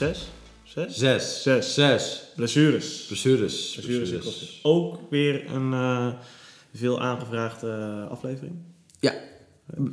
aflevering 0.00 0.16
6? 0.16 0.28
6? 0.64 0.98
6? 0.98 0.98
Zes. 0.98 1.42
Zes. 1.42 1.74
Zes. 1.74 2.22
Blessures. 2.36 3.04
Blessures. 3.06 3.74
Blessures. 3.74 4.60
Ook 4.62 4.98
weer 5.10 5.50
een 5.54 5.72
eh, 5.72 6.08
veel 6.74 7.00
aangevraagde 7.00 8.06
aflevering. 8.10 8.54
Ja. 9.00 9.14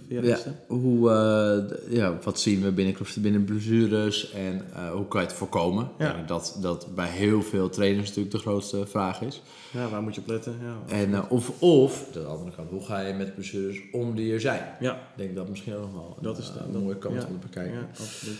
Ja, 0.09 0.37
hoe, 0.67 1.09
eh, 1.11 1.93
ja, 1.95 2.17
wat 2.23 2.39
zien 2.39 2.61
we 2.61 2.71
binnen 2.71 2.95
binnen 3.21 3.43
blessures 3.43 4.31
en 4.31 4.61
eh, 4.73 4.91
hoe 4.91 5.07
kan 5.07 5.21
je 5.21 5.27
het 5.27 5.35
voorkomen? 5.35 5.89
Ja. 5.99 6.23
Dat 6.27 6.57
dat 6.61 6.87
bij 6.95 7.09
heel 7.09 7.41
veel 7.41 7.69
trainers 7.69 8.07
natuurlijk 8.07 8.35
de 8.35 8.41
grootste 8.41 8.85
vraag 8.87 9.21
is. 9.21 9.41
Ja, 9.71 9.89
waar 9.89 10.01
moet 10.01 10.15
je 10.15 10.21
op 10.21 10.27
letten? 10.27 10.55
Ja, 10.61 10.95
En, 10.95 11.29
of, 11.29 11.61
of, 11.61 12.07
de 12.11 12.23
andere 12.23 12.51
kant, 12.55 12.69
hoe 12.69 12.85
ga 12.85 12.99
je 12.99 13.13
met 13.13 13.33
blessures 13.35 13.77
om 13.91 14.15
die 14.15 14.33
er 14.33 14.41
zijn? 14.41 14.63
ja, 14.79 14.93
Ik 14.93 14.99
denk 15.15 15.35
dat 15.35 15.49
misschien 15.49 15.73
ook 15.75 15.81
nog 15.81 15.93
wel 15.93 16.17
Dat 16.21 16.37
een, 16.37 16.43
is 16.43 16.51
de- 16.53 16.59
een 16.59 16.71
dat- 16.71 16.81
mooie 16.81 16.97
kant 16.97 17.25
om 17.25 17.39
te 17.39 17.47
bekijken. 17.47 17.73
ja, 17.73 17.87
absoluut. 17.99 18.37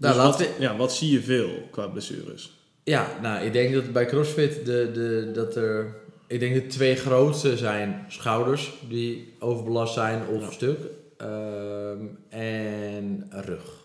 Dus 0.08 0.16
nou, 0.16 0.28
wat, 0.28 0.38
we, 0.38 0.48
ja, 0.58 0.76
wat 0.76 0.92
zie 0.94 1.10
je 1.12 1.20
veel 1.22 1.48
qua 1.70 1.86
blessures? 1.86 2.52
Ja, 2.84 3.06
nou, 3.22 3.44
ik 3.44 3.52
denk 3.52 3.74
dat 3.74 3.92
bij 3.92 4.06
CrossFit 4.06 4.66
de, 4.66 4.90
de, 4.92 5.30
dat 5.34 5.56
er... 5.56 5.94
Ik 6.26 6.40
denk 6.40 6.54
de 6.54 6.66
twee 6.66 6.96
grootste 6.96 7.56
zijn 7.56 8.04
schouders 8.08 8.72
die 8.88 9.34
overbelast 9.38 9.94
zijn 9.94 10.22
of 10.26 10.40
Ja. 10.42 10.50
stuk. 10.50 10.78
Ehm, 11.16 11.98
en 12.28 13.26
rug. 13.30 13.82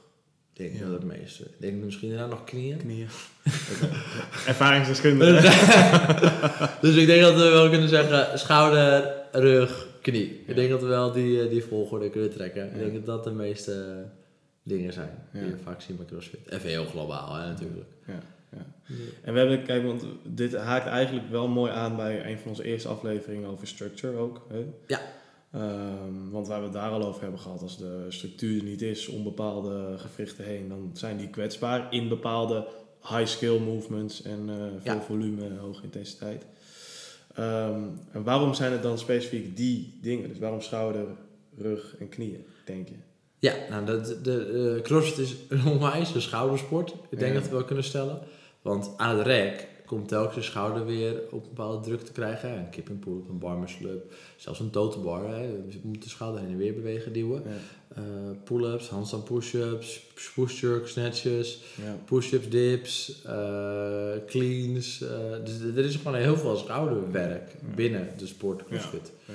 Ik 0.53 0.65
denk 0.65 0.73
Ja. 0.73 0.79
dat 0.89 0.91
het 1.01 1.03
meeste. 1.19 1.43
Ik 1.43 1.49
denk 1.59 1.83
misschien 1.83 2.09
daarna 2.09 2.25
nog 2.27 2.43
knieën. 2.43 2.77
Knieën. 2.77 3.07
Ervaringsdeskundige. 4.47 5.41
dus 6.87 6.95
ik 6.95 7.05
denk 7.07 7.21
dat 7.21 7.33
we 7.35 7.49
wel 7.49 7.69
kunnen 7.69 7.89
zeggen 7.89 8.39
schouder, 8.39 9.11
rug, 9.31 9.87
knie. 10.01 10.27
Ja. 10.45 10.49
Ik 10.49 10.55
denk 10.55 10.69
dat 10.69 10.81
we 10.81 10.87
wel 10.87 11.11
die, 11.11 11.41
eh, 11.43 11.49
die 11.49 11.63
volgorde 11.63 12.09
kunnen 12.09 12.29
trekken. 12.33 12.65
Ik 12.65 12.79
denk 12.79 12.93
dat 12.93 13.05
dat 13.05 13.23
de 13.23 13.31
meeste 13.31 14.05
dingen 14.63 14.93
zijn 14.93 15.27
die 15.33 15.41
Ja. 15.41 15.49
we 15.49 15.57
vaak 15.57 15.81
zien 15.81 15.95
bij 15.97 16.05
CrossFit. 16.05 16.39
Even 16.49 16.69
heel 16.69 16.85
globaal, 16.85 17.35
hè, 17.35 17.47
natuurlijk. 17.47 17.89
Ja, 18.07 18.19
ja. 18.51 18.65
En 19.21 19.33
we 19.33 19.39
hebben, 19.39 19.63
kijk, 19.63 19.83
want 19.83 20.05
dit 20.23 20.55
haakt 20.55 20.85
eigenlijk 20.87 21.29
wel 21.29 21.47
mooi 21.47 21.71
aan 21.71 21.95
bij 21.95 22.31
een 22.31 22.37
van 22.39 22.49
onze 22.49 22.63
eerste 22.63 22.87
afleveringen 22.87 23.49
over 23.49 23.67
structure 23.67 24.17
ook. 24.17 24.45
Hè? 24.49 24.65
Ja. 24.87 24.99
Ehm, 25.51 26.29
want 26.29 26.47
waar 26.47 26.57
we 26.59 26.63
het 26.63 26.73
daar 26.73 26.91
al 26.91 27.03
over 27.05 27.21
hebben 27.21 27.39
gehad, 27.39 27.61
als 27.61 27.77
de 27.77 28.05
structuur 28.09 28.57
er 28.57 28.63
niet 28.63 28.81
is 28.81 29.07
om 29.07 29.23
bepaalde 29.23 29.97
gewrichten 29.97 30.45
heen, 30.45 30.67
dan 30.69 30.89
zijn 30.93 31.17
die 31.17 31.29
kwetsbaar 31.29 31.87
in 31.93 32.07
bepaalde 32.07 32.67
high-skill 33.01 33.59
movements 33.59 34.21
en 34.21 34.49
eh, 34.49 34.55
veel 34.81 34.93
Ja. 34.93 35.01
volume, 35.01 35.57
hoge 35.57 35.83
intensiteit. 35.83 36.45
Ehm, 37.35 37.81
en 38.11 38.23
waarom 38.23 38.53
zijn 38.53 38.71
het 38.71 38.83
dan 38.83 38.97
specifiek 38.97 39.57
die 39.57 39.99
dingen? 40.01 40.29
Dus 40.29 40.37
waarom 40.39 40.61
schouder, 40.61 41.05
rug 41.57 41.95
en 41.99 42.09
knieën, 42.09 42.45
denk 42.65 42.87
je? 42.89 42.95
Ja, 43.39 43.53
nou, 43.69 43.85
de, 43.85 44.21
de, 44.21 44.73
eh, 44.77 44.83
CrossFit 44.83 45.17
is 45.17 45.35
een 45.49 45.65
onwijs 45.65 46.13
een 46.15 46.21
schoudersport. 46.21 46.93
Ik 47.09 47.19
denk 47.19 47.33
Ja. 47.33 47.39
dat 47.39 47.49
we 47.49 47.55
wel 47.55 47.65
kunnen 47.65 47.83
stellen. 47.83 48.19
Want 48.61 48.89
aan 48.97 49.17
het 49.17 49.27
rek 49.27 49.67
komt 49.85 50.07
telkens 50.07 50.35
de 50.35 50.41
schouder 50.41 50.85
weer 50.85 51.13
op 51.31 51.43
een 51.43 51.49
bepaalde 51.53 51.85
druk 51.85 52.01
te 52.01 52.11
krijgen. 52.11 52.57
Een 52.57 52.69
kipping 52.69 52.99
pull-up, 52.99 53.29
een 53.29 53.39
bar 53.39 53.69
zelfs 54.37 54.59
een 54.59 54.69
total 54.69 55.01
bar. 55.01 55.29
Hè. 55.29 55.63
Dus 55.65 55.73
je 55.73 55.79
moet 55.83 56.03
de 56.03 56.09
schouder 56.09 56.41
heen 56.41 56.49
en 56.49 56.57
weer 56.57 56.73
bewegen, 56.73 57.13
duwen. 57.13 57.43
Ja, 57.45 57.51
Eh, 57.95 58.03
pull-ups, 58.43 58.87
handstand 58.89 59.23
push-ups, 59.23 60.01
push-jerk, 60.35 60.87
snatches, 60.87 61.61
ja, 61.83 61.97
push-ups, 62.05 62.49
dips, 62.49 63.21
eh, 63.25 64.09
cleans. 64.27 64.97
dus 65.43 65.59
er 65.75 65.85
is 65.85 65.95
gewoon 65.95 66.15
heel 66.15 66.37
veel 66.37 66.55
schouderwerk 66.55 67.55
binnen 67.75 68.07
de 68.17 68.27
sport 68.27 68.63
CrossFit. 68.63 69.11
ja. 69.25 69.33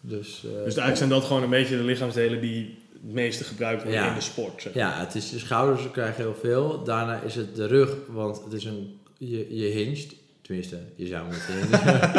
Dus, 0.00 0.40
Dus 0.40 0.50
eigenlijk 0.62 0.96
zijn 0.96 1.08
dat 1.08 1.24
gewoon 1.24 1.42
een 1.42 1.50
beetje 1.50 1.76
de 1.76 1.82
lichaamsdelen 1.82 2.40
die 2.40 2.78
het 3.04 3.12
meeste 3.12 3.44
gebruikt 3.44 3.82
worden 3.82 4.00
Ja. 4.00 4.08
in 4.08 4.14
de 4.14 4.20
sport. 4.20 4.62
Zeg. 4.62 4.74
Ja, 4.74 4.98
het 4.98 5.14
is 5.14 5.30
de 5.30 5.38
schouders, 5.38 5.82
dan 5.82 5.92
krijg 5.92 6.16
je 6.16 6.22
heel 6.22 6.36
veel. 6.40 6.82
Daarna 6.84 7.20
is 7.20 7.34
het 7.34 7.56
de 7.56 7.66
rug, 7.66 7.96
want 8.08 8.40
het 8.44 8.52
is 8.52 8.64
een, 8.64 8.98
je, 9.18 9.56
je 9.56 9.66
hinged. 9.66 10.14
Tenminste, 10.42 10.78
je 10.96 11.06
zou 11.06 11.24
moeten 11.24 11.54
hingen. 11.54 12.10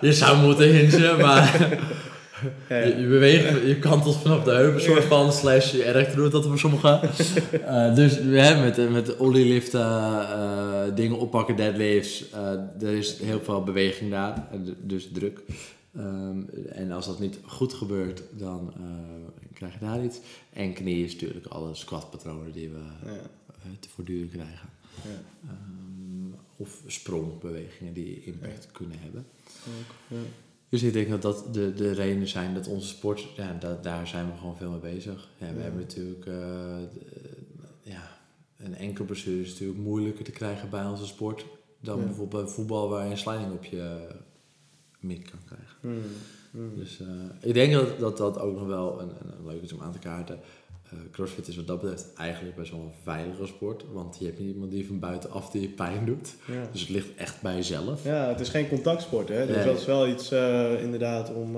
je 0.08 0.12
zou 0.12 0.36
moeten 0.38 0.68
hingen, 0.68 1.18
maar 1.20 1.68
Ja, 2.68 2.76
ja. 2.76 2.84
je, 2.84 2.96
je 3.00 3.06
beweegt, 3.06 3.66
je 3.66 3.78
kantelt 3.78 4.16
vanaf 4.16 4.44
de 4.44 4.50
heupen, 4.50 4.80
soort 4.82 5.04
van, 5.04 5.32
slash 5.32 5.72
je 5.72 5.84
erg 5.84 6.14
doet 6.14 6.32
dat 6.32 6.46
voor 6.46 6.58
sommigen. 6.58 7.00
Eh, 7.66 7.94
dus 7.94 8.18
hè, 8.22 8.60
met, 8.60 8.90
met 8.90 9.18
olieliften, 9.18 9.80
eh, 9.80 10.82
dingen 10.94 11.18
oppakken, 11.18 11.56
deadlifts, 11.56 12.24
eh, 12.30 12.88
er 12.88 12.94
is 12.94 13.18
heel 13.22 13.40
veel 13.42 13.62
beweging 13.62 14.10
daar, 14.10 14.48
dus 14.82 15.08
druk. 15.12 15.40
Ehm, 15.96 16.42
en 16.68 16.90
als 16.90 17.06
dat 17.06 17.20
niet 17.20 17.38
goed 17.44 17.72
gebeurt, 17.74 18.22
dan 18.38 18.72
eh, 18.74 19.46
krijg 19.54 19.72
je 19.72 19.78
daar 19.80 20.04
iets. 20.04 20.20
En 20.52 20.72
knie 20.72 21.04
is 21.04 21.12
natuurlijk 21.12 21.46
alle 21.46 21.74
squatpatronen 21.74 22.52
die 22.52 22.68
we 22.70 22.78
Ja, 23.04 23.10
eh, 23.12 23.70
te 23.80 23.88
voortdurend 23.88 24.30
krijgen. 24.30 24.68
ja. 25.04 25.48
Ehm, 25.50 26.32
of 26.56 26.82
sprongbewegingen 26.86 27.92
die 27.92 28.24
impact 28.24 28.68
kunnen 28.72 28.98
hebben. 28.98 29.26
Ook, 29.68 30.16
ja. 30.18 30.24
Dus 30.68 30.82
ik 30.82 30.92
denk 30.92 31.08
dat 31.08 31.22
dat 31.22 31.54
de, 31.54 31.74
de 31.74 31.92
redenen 31.92 32.28
zijn 32.28 32.54
dat 32.54 32.66
onze 32.66 32.86
sport, 32.88 33.26
ja, 33.36 33.52
da- 33.60 33.78
daar 33.82 34.06
zijn 34.06 34.30
we 34.30 34.36
gewoon 34.38 34.56
veel 34.56 34.70
mee 34.70 34.80
bezig. 34.94 35.28
Ja, 35.38 35.54
we 35.54 35.60
hebben 35.62 35.80
natuurlijk, 35.80 36.26
eh, 36.26 36.34
de- 36.92 37.36
ja, 37.82 38.18
een 38.56 38.74
enkel 38.74 39.04
blessure 39.04 39.40
is 39.40 39.50
natuurlijk 39.50 39.78
moeilijker 39.78 40.24
te 40.24 40.30
krijgen 40.30 40.70
bij 40.70 40.84
onze 40.86 41.06
sport 41.06 41.46
dan 41.80 42.04
bijvoorbeeld 42.04 42.44
bij 42.44 42.52
voetbal 42.54 42.88
waar 42.88 43.04
je 43.04 43.10
een 43.10 43.18
sliding 43.18 43.52
op 43.52 43.64
je 43.64 44.08
mid 45.00 45.30
kan 45.30 45.38
krijgen. 45.44 45.65
Hmm, 45.92 46.02
hmm. 46.50 46.76
Dus 46.76 47.00
eh, 47.00 47.06
ik 47.48 47.54
denk 47.54 47.72
dat, 47.72 47.98
dat 47.98 48.16
dat 48.16 48.38
ook 48.38 48.54
nog 48.58 48.66
wel 48.66 49.00
een, 49.00 49.08
een, 49.08 49.32
een 49.38 49.46
leuk 49.46 49.62
is 49.62 49.72
om 49.72 49.80
aan 49.82 49.92
te 49.92 49.98
kaarten. 49.98 50.38
Eh, 50.90 50.98
CrossFit 51.12 51.48
is 51.48 51.56
wat 51.56 51.66
dat 51.66 51.80
betreft 51.80 52.12
eigenlijk 52.14 52.56
best 52.56 52.70
wel 52.70 52.80
een 52.80 52.92
veilige 53.02 53.46
sport, 53.46 53.84
want 53.92 54.16
je 54.18 54.24
hebt 54.24 54.38
niet 54.38 54.52
iemand 54.54 54.70
die 54.70 54.86
van 54.86 54.98
buitenaf 54.98 55.50
die 55.50 55.62
je 55.62 55.68
pijn 55.68 56.04
doet. 56.04 56.34
ja. 56.46 56.68
Dus 56.72 56.80
het 56.80 56.90
ligt 56.90 57.14
echt 57.16 57.42
bij 57.42 57.54
jezelf. 57.54 58.04
ja, 58.04 58.28
het 58.28 58.40
is 58.40 58.48
geen 58.48 58.68
contactsport, 58.68 59.28
hè? 59.28 59.46
Dus 59.46 59.56
Nee. 59.56 59.64
dat 59.64 59.78
is 59.78 59.84
wel 59.84 60.08
iets 60.08 60.30
eh, 60.30 60.82
inderdaad 60.82 61.34
om 61.34 61.52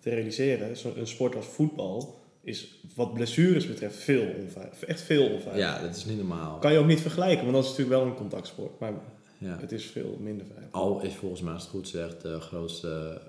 te 0.00 0.10
realiseren. 0.10 0.76
Zo- 0.76 0.92
een 0.96 1.06
sport 1.06 1.36
als 1.36 1.46
voetbal 1.46 2.18
is 2.42 2.80
wat 2.94 3.14
blessures 3.14 3.66
betreft 3.68 3.96
veel 3.96 4.26
onveilig. 4.42 4.84
Echt 4.84 5.00
veel 5.00 5.28
onveilig. 5.30 5.60
Ja, 5.62 5.80
dat 5.82 5.96
is 5.96 6.04
niet 6.04 6.16
normaal. 6.16 6.58
Kan 6.58 6.72
je 6.72 6.78
ook 6.78 6.86
niet 6.86 7.00
vergelijken, 7.00 7.40
want 7.42 7.52
dat 7.56 7.64
is 7.64 7.70
natuurlijk 7.70 7.98
wel 7.98 8.06
een 8.06 8.14
contactsport. 8.14 8.78
Maar 8.80 8.92
Ja. 9.38 9.56
het 9.60 9.72
is 9.72 9.84
veel 9.86 10.16
minder 10.20 10.46
veilig. 10.46 10.68
Al 10.72 11.02
is 11.02 11.14
volgens 11.14 11.40
mij, 11.40 11.52
als 11.52 11.62
het 11.62 11.70
goed 11.70 11.88
zegt, 11.88 12.22
de 12.22 12.40
grootste 12.40 13.20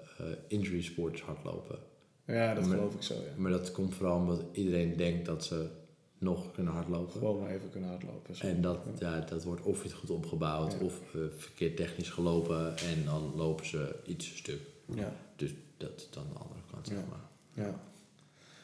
injury 0.47 0.81
sport 0.81 1.13
is 1.13 1.21
hardlopen. 1.21 1.79
Ja, 2.25 2.53
dat 2.53 2.65
Maar- 2.65 2.75
geloof 2.77 2.93
ik 2.93 3.01
zo, 3.01 3.13
ja. 3.13 3.19
Maar 3.35 3.51
dat 3.51 3.71
komt 3.71 3.95
vooral 3.95 4.17
omdat 4.17 4.43
iedereen 4.51 4.97
denkt 4.97 5.25
dat 5.25 5.45
ze 5.45 5.69
nog 6.17 6.51
kunnen 6.51 6.73
hardlopen. 6.73 7.11
Gewoon 7.19 7.39
maar 7.41 7.49
even 7.49 7.69
kunnen 7.69 7.89
hardlopen. 7.89 8.35
Zo. 8.35 8.45
En 8.47 8.61
dat, 8.61 8.79
ja, 8.99 9.19
dat 9.19 9.43
wordt 9.43 9.61
of 9.61 9.83
niet 9.83 9.93
goed 9.93 10.09
opgebouwd 10.09 10.71
Ja. 10.79 10.85
of 10.85 11.15
eh, 11.15 11.21
verkeerd 11.37 11.75
technisch 11.77 12.09
gelopen 12.09 12.77
en 12.77 13.05
dan 13.05 13.33
lopen 13.35 13.65
ze 13.65 13.95
iets 14.05 14.37
stuk. 14.37 14.59
Ja, 14.95 15.13
Dus 15.35 15.53
dat 15.77 15.91
is 15.95 16.07
dan 16.09 16.23
de 16.33 16.39
andere 16.39 16.59
kant, 16.71 16.87
zeg 16.87 16.97
Ja. 16.97 17.03
maar. 17.09 17.65
ja. 17.65 17.79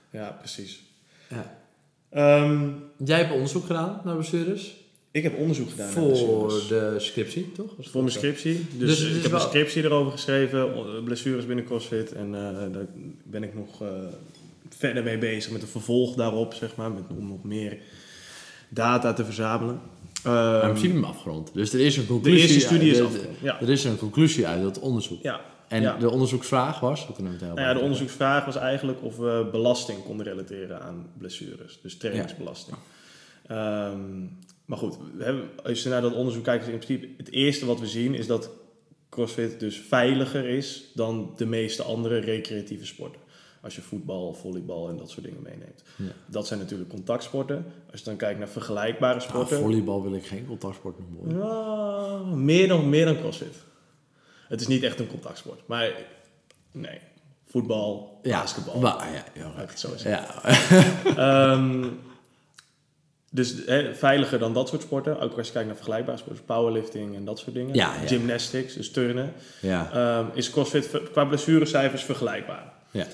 ja, 0.09 0.31
precies. 0.31 0.83
Ja. 1.29 1.61
Ehm, 2.09 2.69
Jij 2.97 3.17
hebt 3.17 3.33
onderzoek 3.33 3.65
gedaan 3.65 4.01
naar 4.03 4.15
blessures? 4.15 4.82
Ik 5.13 5.23
heb 5.23 5.37
onderzoek 5.37 5.69
gedaan 5.69 5.85
naar 5.85 6.15
Voor 6.15 6.61
de 6.69 6.95
scriptie, 6.97 7.51
toch? 7.51 7.75
Was 7.77 7.87
Voor 7.89 8.01
mijn 8.01 8.13
scriptie. 8.13 8.65
Dus, 8.77 8.89
Dus 8.89 9.01
ik 9.09 9.15
is 9.15 9.21
heb 9.21 9.31
wel- 9.31 9.41
een 9.41 9.47
scriptie 9.47 9.83
erover 9.83 10.11
geschreven, 10.11 10.69
blessures 11.03 11.45
binnen 11.45 11.65
CrossFit. 11.65 12.11
En 12.11 12.25
eh, 12.35 12.73
daar 12.73 12.85
ben 13.23 13.43
ik 13.43 13.53
nog 13.55 13.81
eh, 13.81 13.87
verder 14.69 15.03
mee 15.03 15.17
bezig 15.17 15.51
met 15.51 15.61
een 15.61 15.67
vervolg 15.67 16.15
daarop, 16.15 16.53
zeg 16.53 16.75
maar. 16.75 16.91
Met, 16.91 17.03
om 17.17 17.27
nog 17.27 17.43
meer 17.43 17.77
data 18.69 19.13
te 19.13 19.25
verzamelen. 19.25 19.81
Maar 20.23 20.63
Ehm, 20.69 20.75
hem 20.87 21.03
afgerond. 21.03 21.53
Dus 21.53 21.73
er 21.73 21.79
is 21.79 21.95
een 21.97 22.01
de 22.01 22.07
conclusie. 22.07 22.41
eerste 22.41 22.59
studie 22.59 22.91
is 22.91 22.97
de- 22.97 23.03
afgerond. 23.03 23.37
Ja. 23.41 23.61
Er 23.61 23.69
is 23.69 23.83
een 23.83 23.97
conclusie 23.97 24.47
uit 24.47 24.61
dat 24.63 24.79
onderzoek. 24.79 25.23
Ja. 25.23 25.41
En 25.67 25.81
Ja. 25.81 25.97
de 25.97 26.09
onderzoeksvraag 26.09 26.79
was, 26.79 27.07
we 27.07 27.13
kunnen 27.13 27.31
het 27.31 27.41
heel 27.41 27.53
Nou 27.53 27.67
ja, 27.67 27.73
de 27.73 27.79
onderzoeksvraag 27.79 28.45
was 28.45 28.55
eigenlijk 28.55 29.03
of 29.03 29.17
we 29.17 29.47
belasting 29.51 30.03
konden 30.03 30.25
relateren 30.25 30.81
aan 30.81 31.05
blessures. 31.17 31.79
Dus 31.81 31.97
trainingsbelasting. 31.97 32.77
Ehm, 33.47 33.99
maar 34.65 34.77
goed, 34.77 34.97
we 35.17 35.23
hebben, 35.23 35.49
als 35.63 35.83
je 35.83 35.89
naar 35.89 36.01
dat 36.01 36.13
onderzoek 36.13 36.43
kijkt, 36.43 36.67
is 36.67 36.73
in 36.73 36.79
principe 36.79 37.07
het 37.17 37.31
eerste 37.31 37.65
wat 37.65 37.79
we 37.79 37.87
zien 37.87 38.15
is 38.15 38.27
dat 38.27 38.49
CrossFit 39.09 39.59
dus 39.59 39.77
veiliger 39.77 40.45
is 40.45 40.91
dan 40.93 41.33
de 41.35 41.45
meeste 41.45 41.83
andere 41.83 42.19
recreatieve 42.19 42.85
sporten. 42.85 43.21
Als 43.61 43.75
je 43.75 43.81
voetbal, 43.81 44.33
volleybal 44.33 44.89
en 44.89 44.97
dat 44.97 45.09
soort 45.09 45.25
dingen 45.25 45.41
meeneemt. 45.41 45.83
Ja. 45.95 46.11
Dat 46.25 46.47
zijn 46.47 46.59
natuurlijk 46.59 46.89
contactsporten. 46.89 47.65
Als 47.91 47.99
je 47.99 48.05
dan 48.05 48.15
kijkt 48.15 48.39
naar 48.39 48.49
vergelijkbare 48.49 49.19
sporten. 49.19 49.57
volleybal 49.57 50.03
wil 50.03 50.13
ik 50.13 50.25
geen 50.25 50.45
contactsport 50.47 50.95
noemen. 50.99 51.37
Ja, 51.37 52.17
meer, 52.35 52.67
dan, 52.67 52.89
meer 52.89 53.05
dan 53.05 53.19
CrossFit. 53.19 53.55
Het 54.47 54.61
is 54.61 54.67
niet 54.67 54.83
echt 54.83 54.99
een 54.99 55.07
contactsport. 55.07 55.61
Maar 55.65 55.91
nee, 56.71 56.99
voetbal, 57.45 58.19
basketbal. 58.23 58.79
Maar, 58.79 59.11
ja, 59.13 59.23
ja, 59.33 59.51
het 59.55 59.79
zo 59.79 59.97
zeggen. 59.97 60.11
ja. 60.11 60.41
Ehm, 61.53 61.87
dus 63.33 63.55
hè, 63.65 63.95
veiliger 63.95 64.39
dan 64.39 64.53
dat 64.53 64.67
soort 64.69 64.81
sporten. 64.81 65.19
Ook 65.19 65.37
als 65.37 65.47
je 65.47 65.53
kijkt 65.53 65.67
naar 65.67 65.75
vergelijkbare 65.75 66.17
sporten. 66.17 66.45
Powerlifting 66.45 67.15
en 67.15 67.25
dat 67.25 67.39
soort 67.39 67.53
dingen. 67.55 67.75
Ja, 67.75 67.93
ja. 68.01 68.07
Gymnastics, 68.07 68.73
dus 68.73 68.91
turnen. 68.91 69.33
ja. 69.61 69.91
Ehm, 69.93 70.25
is 70.37 70.49
CrossFit 70.49 70.89
qua 71.11 71.25
blessurecijfers 71.25 72.03
vergelijkbaar. 72.03 72.73
Ja. 72.91 73.05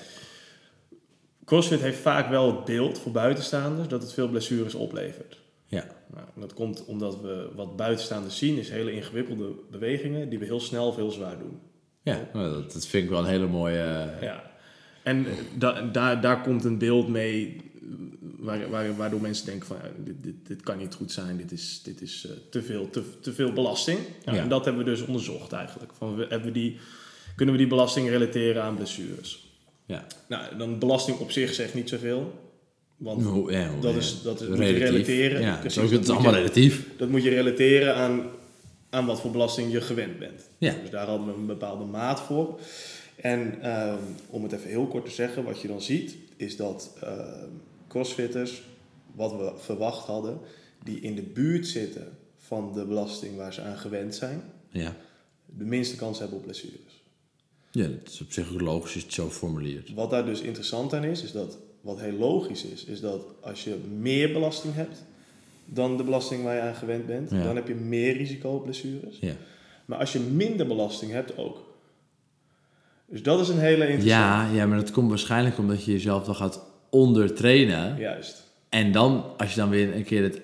CrossFit 1.44 1.80
heeft 1.80 1.98
vaak 1.98 2.28
wel 2.28 2.46
het 2.46 2.64
beeld 2.64 2.98
voor 2.98 3.12
buitenstaanders 3.12 3.88
dat 3.88 4.02
het 4.02 4.12
veel 4.12 4.28
blessures 4.28 4.74
oplevert. 4.74 5.38
Ja. 5.66 5.84
Nou, 6.14 6.26
dat 6.34 6.54
komt 6.54 6.84
omdat 6.84 7.20
we 7.20 7.48
wat 7.54 7.76
buitenstaanders 7.76 8.38
zien, 8.38 8.58
is 8.58 8.70
hele 8.70 8.92
ingewikkelde 8.92 9.52
bewegingen 9.70 10.28
die 10.28 10.38
we 10.38 10.44
heel 10.44 10.60
snel 10.60 10.86
of 10.86 10.96
heel 10.96 11.10
zwaar 11.10 11.38
doen. 11.38 11.58
Ja, 12.02 12.18
nou, 12.32 12.62
dat, 12.72 12.86
vind 12.86 13.04
ik 13.04 13.10
wel 13.10 13.18
een 13.18 13.24
hele 13.24 13.46
mooie... 13.46 13.82
eh, 13.82 14.22
Ja. 14.22 14.50
En 15.02 15.26
da, 15.58 15.80
daar 15.82 16.20
daar 16.20 16.40
komt 16.42 16.64
een 16.64 16.78
beeld 16.78 17.08
mee 17.08 17.56
waar, 18.40 18.70
waar, 18.70 18.96
waardoor 18.96 19.20
mensen 19.20 19.46
denken 19.46 19.66
van 19.66 19.76
dit, 20.04 20.14
dit, 20.22 20.34
dit 20.46 20.60
kan 20.62 20.78
niet 20.78 20.94
goed 20.94 21.12
zijn, 21.12 21.36
dit 21.36 21.52
is, 21.52 21.80
dit 21.84 22.00
is 22.00 22.26
eh, 22.28 22.36
te, 22.50 22.62
veel, 22.62 22.90
te, 22.90 23.02
te 23.20 23.32
veel 23.32 23.52
belasting. 23.52 23.98
Ja, 24.24 24.32
Ja. 24.34 24.40
En 24.42 24.48
dat 24.48 24.64
hebben 24.64 24.84
we 24.84 24.90
dus 24.90 25.04
onderzocht 25.04 25.52
eigenlijk. 25.52 25.92
Van, 25.98 26.18
hebben 26.18 26.42
we 26.42 26.52
die, 26.52 26.76
kunnen 27.36 27.54
we 27.54 27.60
die 27.60 27.70
belasting 27.70 28.08
relateren 28.08 28.62
aan 28.62 28.76
blessures? 28.76 29.48
Ja. 29.86 30.06
Nou, 30.28 30.56
dan 30.56 30.78
belasting 30.78 31.18
op 31.18 31.30
zich 31.30 31.54
zegt 31.54 31.74
niet 31.74 31.88
zoveel. 31.88 32.48
Want 32.96 33.50
ja, 33.50 33.70
dat 33.80 33.94
is, 33.94 34.22
dat 34.22 34.40
is, 34.40 34.48
moet 34.48 34.58
je 34.58 34.72
relateren. 34.72 35.40
Ja, 35.40 35.56
Precies, 35.56 35.82
het 35.82 35.90
is, 36.00 36.06
dat 36.06 36.08
allemaal 36.16 36.32
je- 36.32 36.38
relatief. 36.38 36.86
Dat 36.96 37.08
moet 37.08 37.22
je 37.22 37.30
relateren 37.30 37.94
aan, 37.94 38.22
aan 38.90 39.06
wat 39.06 39.20
voor 39.20 39.30
belasting 39.30 39.72
je 39.72 39.80
gewend 39.80 40.18
bent. 40.18 40.48
Ja. 40.58 40.74
Dus 40.82 40.90
daar 40.90 41.06
hadden 41.06 41.26
we 41.26 41.32
een 41.32 41.46
bepaalde 41.46 41.84
maat 41.84 42.20
voor. 42.20 42.58
En 43.16 43.62
ehm, 43.62 43.96
om 44.30 44.42
het 44.42 44.52
even 44.52 44.68
heel 44.68 44.86
kort 44.86 45.04
te 45.04 45.10
zeggen, 45.10 45.44
wat 45.44 45.60
je 45.60 45.68
dan 45.68 45.82
ziet, 45.82 46.14
is 46.36 46.56
dat 46.56 46.96
ehm, 47.02 47.48
crossfitters, 47.90 48.62
wat 49.14 49.32
we 49.32 49.52
verwacht 49.56 50.06
hadden, 50.06 50.38
die 50.84 51.00
in 51.00 51.14
de 51.14 51.22
buurt 51.22 51.66
zitten 51.66 52.18
van 52.36 52.72
de 52.74 52.84
belasting 52.84 53.36
waar 53.36 53.52
ze 53.54 53.60
aan 53.62 53.76
gewend 53.78 54.14
zijn, 54.14 54.42
Ja. 54.68 54.96
de 55.46 55.64
minste 55.64 55.96
kans 55.96 56.18
hebben 56.18 56.36
op 56.36 56.42
blessures. 56.44 57.02
ja, 57.70 57.86
dat 57.86 58.08
is 58.12 58.20
op 58.20 58.32
zich 58.32 58.60
logisch 58.60 58.92
je 58.94 59.00
het 59.00 59.12
zo 59.12 59.28
formuleert. 59.28 59.94
Wat 59.94 60.10
daar 60.10 60.24
dus 60.24 60.40
interessant 60.40 60.92
aan 60.94 61.04
is, 61.04 61.22
is 61.22 61.32
dat 61.32 61.58
wat 61.80 62.00
heel 62.00 62.12
logisch 62.18 62.64
is, 62.64 62.84
is 62.84 63.00
dat 63.00 63.22
als 63.40 63.64
je 63.64 63.76
meer 63.98 64.32
belasting 64.32 64.74
hebt 64.74 65.04
dan 65.64 65.96
de 65.96 66.02
belasting 66.04 66.42
waar 66.42 66.54
je 66.54 66.60
aan 66.60 66.74
gewend 66.74 67.06
bent, 67.06 67.30
Ja. 67.30 67.42
dan 67.42 67.56
heb 67.56 67.68
je 67.68 67.74
meer 67.74 68.16
risico 68.16 68.50
op 68.50 68.62
blessures. 68.62 69.18
Ja. 69.20 69.34
Maar 69.84 69.98
als 69.98 70.12
je 70.12 70.18
minder 70.20 70.66
belasting 70.66 71.12
hebt, 71.12 71.36
ook. 71.36 71.68
Dus 73.06 73.22
dat 73.22 73.40
is 73.40 73.48
een 73.48 73.58
hele 73.58 73.88
interessante. 73.88 74.08
Ja, 74.08 74.50
ja, 74.52 74.66
maar 74.66 74.78
dat 74.78 74.90
komt 74.90 75.08
waarschijnlijk 75.08 75.58
omdat 75.58 75.84
je 75.84 75.92
jezelf 75.92 76.24
dan 76.24 76.34
gaat 76.34 76.64
ondertrainen. 76.90 77.96
Juist. 77.98 78.48
En 78.68 78.92
dan, 78.92 79.24
als 79.36 79.50
je 79.54 79.60
dan 79.60 79.68
weer 79.70 79.94
een 79.94 80.04
keer 80.04 80.22
het 80.22 80.40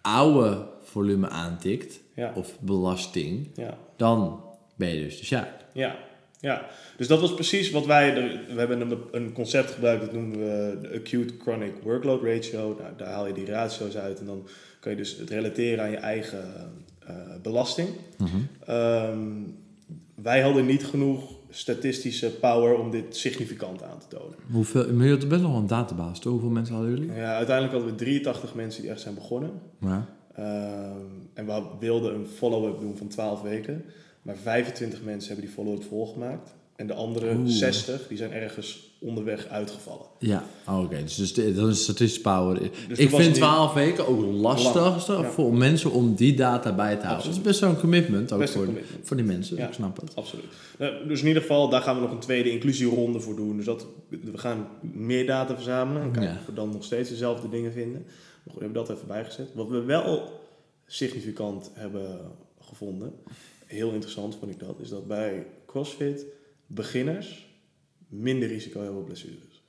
oude 0.00 0.66
volume 0.82 1.28
aantikt, 1.28 2.00
Ja. 2.14 2.32
of 2.34 2.60
belasting, 2.60 3.48
Ja. 3.54 3.78
dan 3.96 4.44
ben 4.76 4.88
je 4.94 5.00
dus 5.02 5.18
de 5.18 5.24
sjaak. 5.24 5.48
Ja. 5.72 5.96
ja. 6.40 6.66
Dus 6.96 7.06
dat 7.08 7.20
was 7.20 7.34
precies 7.34 7.70
wat 7.70 7.86
wij... 7.86 8.14
We 8.48 8.58
hebben 8.58 8.80
een, 8.80 8.98
een 9.10 9.32
concept 9.32 9.70
gebruikt, 9.70 10.00
dat 10.04 10.12
noemen 10.12 10.38
we 10.38 10.78
de 10.82 10.88
Acute 10.88 11.34
Chronic 11.38 11.72
Workload 11.82 12.22
Ratio. 12.22 12.76
Nou, 12.80 12.92
daar 12.96 13.08
haal 13.08 13.26
je 13.26 13.32
die 13.32 13.46
ratio's 13.46 13.96
uit 13.96 14.20
en 14.20 14.26
dan 14.26 14.48
kan 14.80 14.92
je 14.92 14.98
dus 14.98 15.16
het 15.18 15.30
relateren 15.30 15.84
aan 15.84 15.90
je 15.90 15.96
eigen 15.96 16.44
eh, 17.06 17.14
belasting. 17.42 17.88
Ehm, 18.66 19.18
wij 20.14 20.40
hadden 20.40 20.66
niet 20.66 20.84
genoeg 20.84 21.32
statistische 21.54 22.30
power 22.30 22.78
om 22.78 22.90
dit 22.90 23.16
significant 23.16 23.82
aan 23.82 23.98
te 23.98 24.16
tonen. 24.16 24.36
Hoeveel, 24.50 24.92
maar 24.92 25.06
je 25.06 25.12
had 25.12 25.28
best 25.28 25.42
nog 25.42 25.50
wel 25.50 25.60
een 25.60 25.66
database, 25.66 26.20
toch? 26.20 26.32
Hoeveel 26.32 26.50
mensen 26.50 26.74
hadden 26.74 26.94
jullie? 26.94 27.12
Ja, 27.12 27.36
uiteindelijk 27.36 27.74
hadden 27.74 27.92
we 27.92 28.04
83 28.04 28.54
mensen 28.54 28.82
die 28.82 28.90
echt 28.90 29.00
zijn 29.00 29.14
begonnen. 29.14 29.50
Ja. 29.80 30.06
Ehm, 30.34 31.06
en 31.34 31.46
we 31.46 31.62
wilden 31.80 32.14
een 32.14 32.26
follow-up 32.26 32.80
doen 32.80 32.96
van 32.96 33.08
12 33.08 33.42
weken. 33.42 33.84
Maar 34.22 34.36
25 34.36 35.02
mensen 35.02 35.28
hebben 35.28 35.46
die 35.46 35.54
follow-up 35.54 35.84
volgemaakt. 35.84 36.54
En 36.82 36.88
de 36.88 36.94
andere 36.94 37.34
Oeh. 37.34 37.48
60 37.48 38.06
die 38.08 38.16
zijn 38.16 38.32
ergens 38.32 38.90
onderweg 38.98 39.46
uitgevallen. 39.48 40.06
Ja, 40.18 40.44
oh, 40.68 40.78
oké. 40.82 41.02
Dus, 41.02 41.14
dus 41.16 41.54
dat 41.54 41.68
is 41.68 41.82
statistisch 41.82 42.20
power. 42.20 42.58
Dus 42.60 42.70
ik 42.98 43.08
vind 43.08 43.10
het 43.12 43.20
niet- 43.26 43.34
12 43.34 43.72
weken 43.74 44.08
ook 44.08 44.24
lastig 44.32 45.06
ja. 45.06 45.30
voor 45.30 45.54
mensen 45.54 45.90
om 45.90 46.14
die 46.14 46.34
data 46.34 46.74
bij 46.74 46.96
te 46.96 47.06
houden. 47.06 47.10
Absoluut. 47.16 47.24
Dat 47.24 47.36
is 47.36 47.50
best 47.50 47.60
wel 47.60 47.70
een 47.70 47.80
commitment 47.80 48.32
ook 48.32 48.38
Best 48.38 48.52
voor, 48.52 48.64
commitment. 48.64 49.06
voor 49.06 49.16
die 49.16 49.26
mensen. 49.26 49.56
Ja. 49.56 49.66
Ik 49.66 49.72
snap 49.72 50.00
het. 50.00 50.16
Absoluut. 50.16 50.44
Nou, 50.78 51.08
dus 51.08 51.20
in 51.20 51.26
ieder 51.26 51.42
geval, 51.42 51.68
daar 51.68 51.82
gaan 51.82 51.94
we 51.94 52.00
nog 52.00 52.10
een 52.10 52.18
tweede 52.18 52.50
inclusieronde 52.50 53.20
voor 53.20 53.36
doen. 53.36 53.56
Dus 53.56 53.64
dat, 53.64 53.86
we 54.08 54.38
gaan 54.38 54.66
meer 54.80 55.26
data 55.26 55.54
verzamelen. 55.54 56.02
En 56.02 56.10
kijken 56.12 56.30
Ja. 56.32 56.38
of 56.40 56.46
we 56.46 56.52
dan 56.54 56.70
nog 56.70 56.84
steeds 56.84 57.08
dezelfde 57.08 57.48
dingen 57.48 57.72
vinden. 57.72 58.02
Maar 58.02 58.52
goed, 58.52 58.54
we 58.54 58.64
hebben 58.64 58.84
dat 58.86 58.96
even 58.96 59.08
bijgezet. 59.08 59.48
Wat 59.54 59.68
we 59.68 59.82
wel 59.82 60.40
significant 60.86 61.70
hebben 61.74 62.20
gevonden, 62.60 63.12
heel 63.66 63.90
interessant 63.92 64.36
vond 64.40 64.50
ik 64.52 64.58
dat, 64.58 64.74
is 64.80 64.88
dat 64.88 65.06
bij 65.06 65.46
CrossFit 65.66 66.24
beginners 66.74 67.46
minder 68.08 68.48
risico 68.48 68.80
hebben 68.80 68.98
op 69.00 69.04
blessures. 69.06 69.62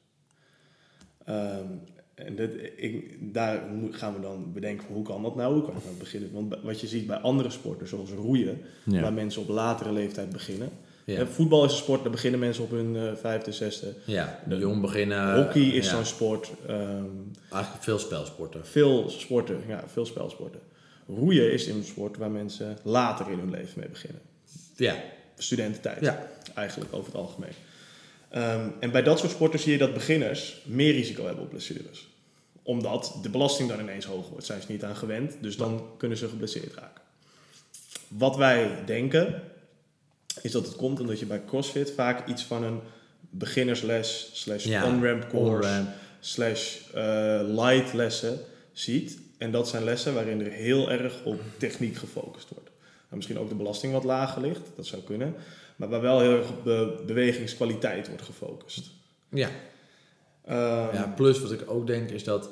Ehm, 1.26 1.66
en 2.14 2.36
dit, 2.36 2.72
ik, 2.76 3.18
daar 3.34 3.64
gaan 3.92 4.14
we 4.14 4.22
dan 4.22 4.54
bedenken 4.54 4.86
van 4.86 4.96
hoe 4.96 5.04
kan 5.04 5.22
dat 5.24 5.36
nou? 5.36 5.54
Hoe 5.54 5.64
kan 5.64 5.78
ik 5.78 5.84
nou 5.84 5.96
beginnen? 5.98 6.32
Want 6.32 6.56
wat 6.64 6.82
je 6.82 6.88
ziet 6.88 7.08
bij 7.08 7.18
andere 7.18 7.50
sporten, 7.50 7.88
zoals 7.88 8.12
roeien, 8.12 8.62
Ja. 8.86 9.02
waar 9.02 9.14
mensen 9.14 9.42
op 9.42 9.48
latere 9.50 9.92
leeftijd 9.92 10.30
beginnen. 10.30 10.70
Ja. 11.06 11.16
Hè, 11.16 11.28
Voetbal 11.28 11.66
is 11.66 11.72
een 11.72 11.78
sport, 11.78 12.02
daar 12.02 12.12
beginnen 12.12 12.40
mensen 12.40 12.64
op 12.64 12.70
hun 12.72 12.96
eh, 12.96 13.16
vijfde, 13.16 13.52
zesde. 13.52 13.94
Ja, 14.06 14.40
jong 14.50 14.82
beginnen. 14.82 15.36
Hockey 15.44 15.62
is 15.64 15.86
ja. 15.86 15.96
zo'n 15.96 16.06
sport. 16.06 16.52
ehm, 16.68 17.06
Eigenlijk 17.52 17.84
veel 17.84 18.00
spelsporten. 18.00 18.66
veel 18.66 19.10
sporten, 19.10 19.58
ja, 19.68 19.84
veel 19.88 20.06
spelsporten. 20.06 20.60
Roeien 21.08 21.52
is 21.54 21.68
een 21.68 21.84
sport 21.84 22.18
waar 22.18 22.32
mensen 22.32 22.78
later 22.84 23.32
in 23.32 23.40
hun 23.40 23.52
leven 23.52 23.80
mee 23.80 23.90
beginnen. 23.90 24.22
Ja. 24.76 24.96
Studententijd, 25.38 26.01
Ja. 26.01 26.27
eigenlijk 26.56 26.94
over 26.94 27.06
het 27.12 27.15
algemeen. 27.21 27.51
Ehm, 28.30 28.68
en 28.80 28.91
bij 28.91 29.03
dat 29.03 29.19
soort 29.19 29.31
sporten 29.31 29.59
zie 29.59 29.71
je 29.71 29.77
dat 29.77 29.94
beginners 29.94 30.62
meer 30.65 30.91
risico 30.94 31.25
hebben 31.25 31.44
op 31.44 31.50
blessures. 31.50 32.07
Omdat 32.63 33.18
de 33.21 33.30
belasting 33.30 33.69
dan 33.69 33.80
ineens 33.80 34.06
hoog 34.06 34.30
wordt. 34.30 34.45
Zijn 34.45 34.62
ze 34.62 34.71
niet 34.71 34.83
aan 34.83 34.95
gewend, 34.95 35.33
dus 35.41 35.57
dan 35.57 35.88
kunnen 35.97 36.18
ze 36.18 36.27
geblesseerd 36.27 36.74
raken. 36.74 37.01
Wat 38.07 38.35
wij 38.35 38.85
denken, 38.85 39.41
is 40.41 40.51
dat 40.51 40.65
het 40.65 40.75
komt 40.75 41.00
omdat 41.00 41.19
je 41.19 41.25
bij 41.25 41.41
CrossFit 41.47 41.91
vaak 41.91 42.27
iets 42.27 42.44
van 42.44 42.63
een 42.63 42.80
beginnersles 43.30 44.30
slash 44.33 44.65
Ja, 44.65 44.85
on-ramp 44.85 45.30
course 45.30 45.68
on-ramp. 45.68 45.89
slash 46.19 46.77
eh, 46.94 47.41
light 47.47 47.94
lessen 47.94 48.39
ziet. 48.71 49.18
En 49.38 49.51
dat 49.51 49.68
zijn 49.68 49.83
lessen 49.83 50.13
waarin 50.13 50.41
er 50.45 50.51
heel 50.51 50.91
erg 50.91 51.23
op 51.23 51.42
techniek 51.57 51.95
gefocust 51.97 52.49
wordt. 52.49 52.63
En 53.14 53.20
misschien 53.20 53.40
ook 53.40 53.50
de 53.50 53.56
belasting 53.56 53.94
wat 53.94 54.04
lager 54.04 54.42
ligt, 54.42 54.72
dat 54.76 54.86
zou 54.86 55.02
kunnen. 55.02 55.36
Maar 55.76 55.90
waar 55.90 56.02
wel 56.02 56.20
heel 56.20 56.38
erg 56.38 56.50
op 56.50 56.64
de 56.64 57.04
bewegingskwaliteit 57.06 58.08
wordt 58.08 58.24
gefocust. 58.24 58.92
Ja. 59.30 59.50
Ehm, 60.46 60.96
ja. 60.96 61.14
Plus 61.16 61.42
wat 61.42 61.52
ik 61.52 61.64
ook 61.68 61.88
denk 61.88 62.10
is 62.10 62.24
dat, 62.24 62.50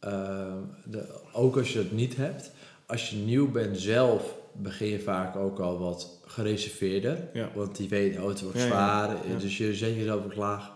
eh, 0.00 0.52
de, 0.84 1.20
ook 1.32 1.56
als 1.56 1.72
je 1.72 1.78
het 1.78 1.92
niet 1.92 2.16
hebt, 2.16 2.50
als 2.86 3.10
je 3.10 3.16
nieuw 3.16 3.50
bent 3.50 3.78
zelf, 3.78 4.34
begin 4.52 4.88
je 4.88 5.00
vaak 5.00 5.36
ook 5.36 5.58
al 5.58 5.78
wat 5.78 6.20
gereserveerder. 6.26 7.28
Ja. 7.32 7.50
Want 7.54 7.76
die 7.76 7.88
weet, 7.88 8.18
oh 8.18 8.28
het 8.28 8.40
wordt 8.40 8.58
Ja, 8.58 8.66
zwaar. 8.66 9.16
ja. 9.28 9.38
Dus 9.38 9.56
je 9.58 9.74
zet 9.74 9.94
jezelf 9.94 10.24
ook 10.24 10.34
laag 10.34 10.70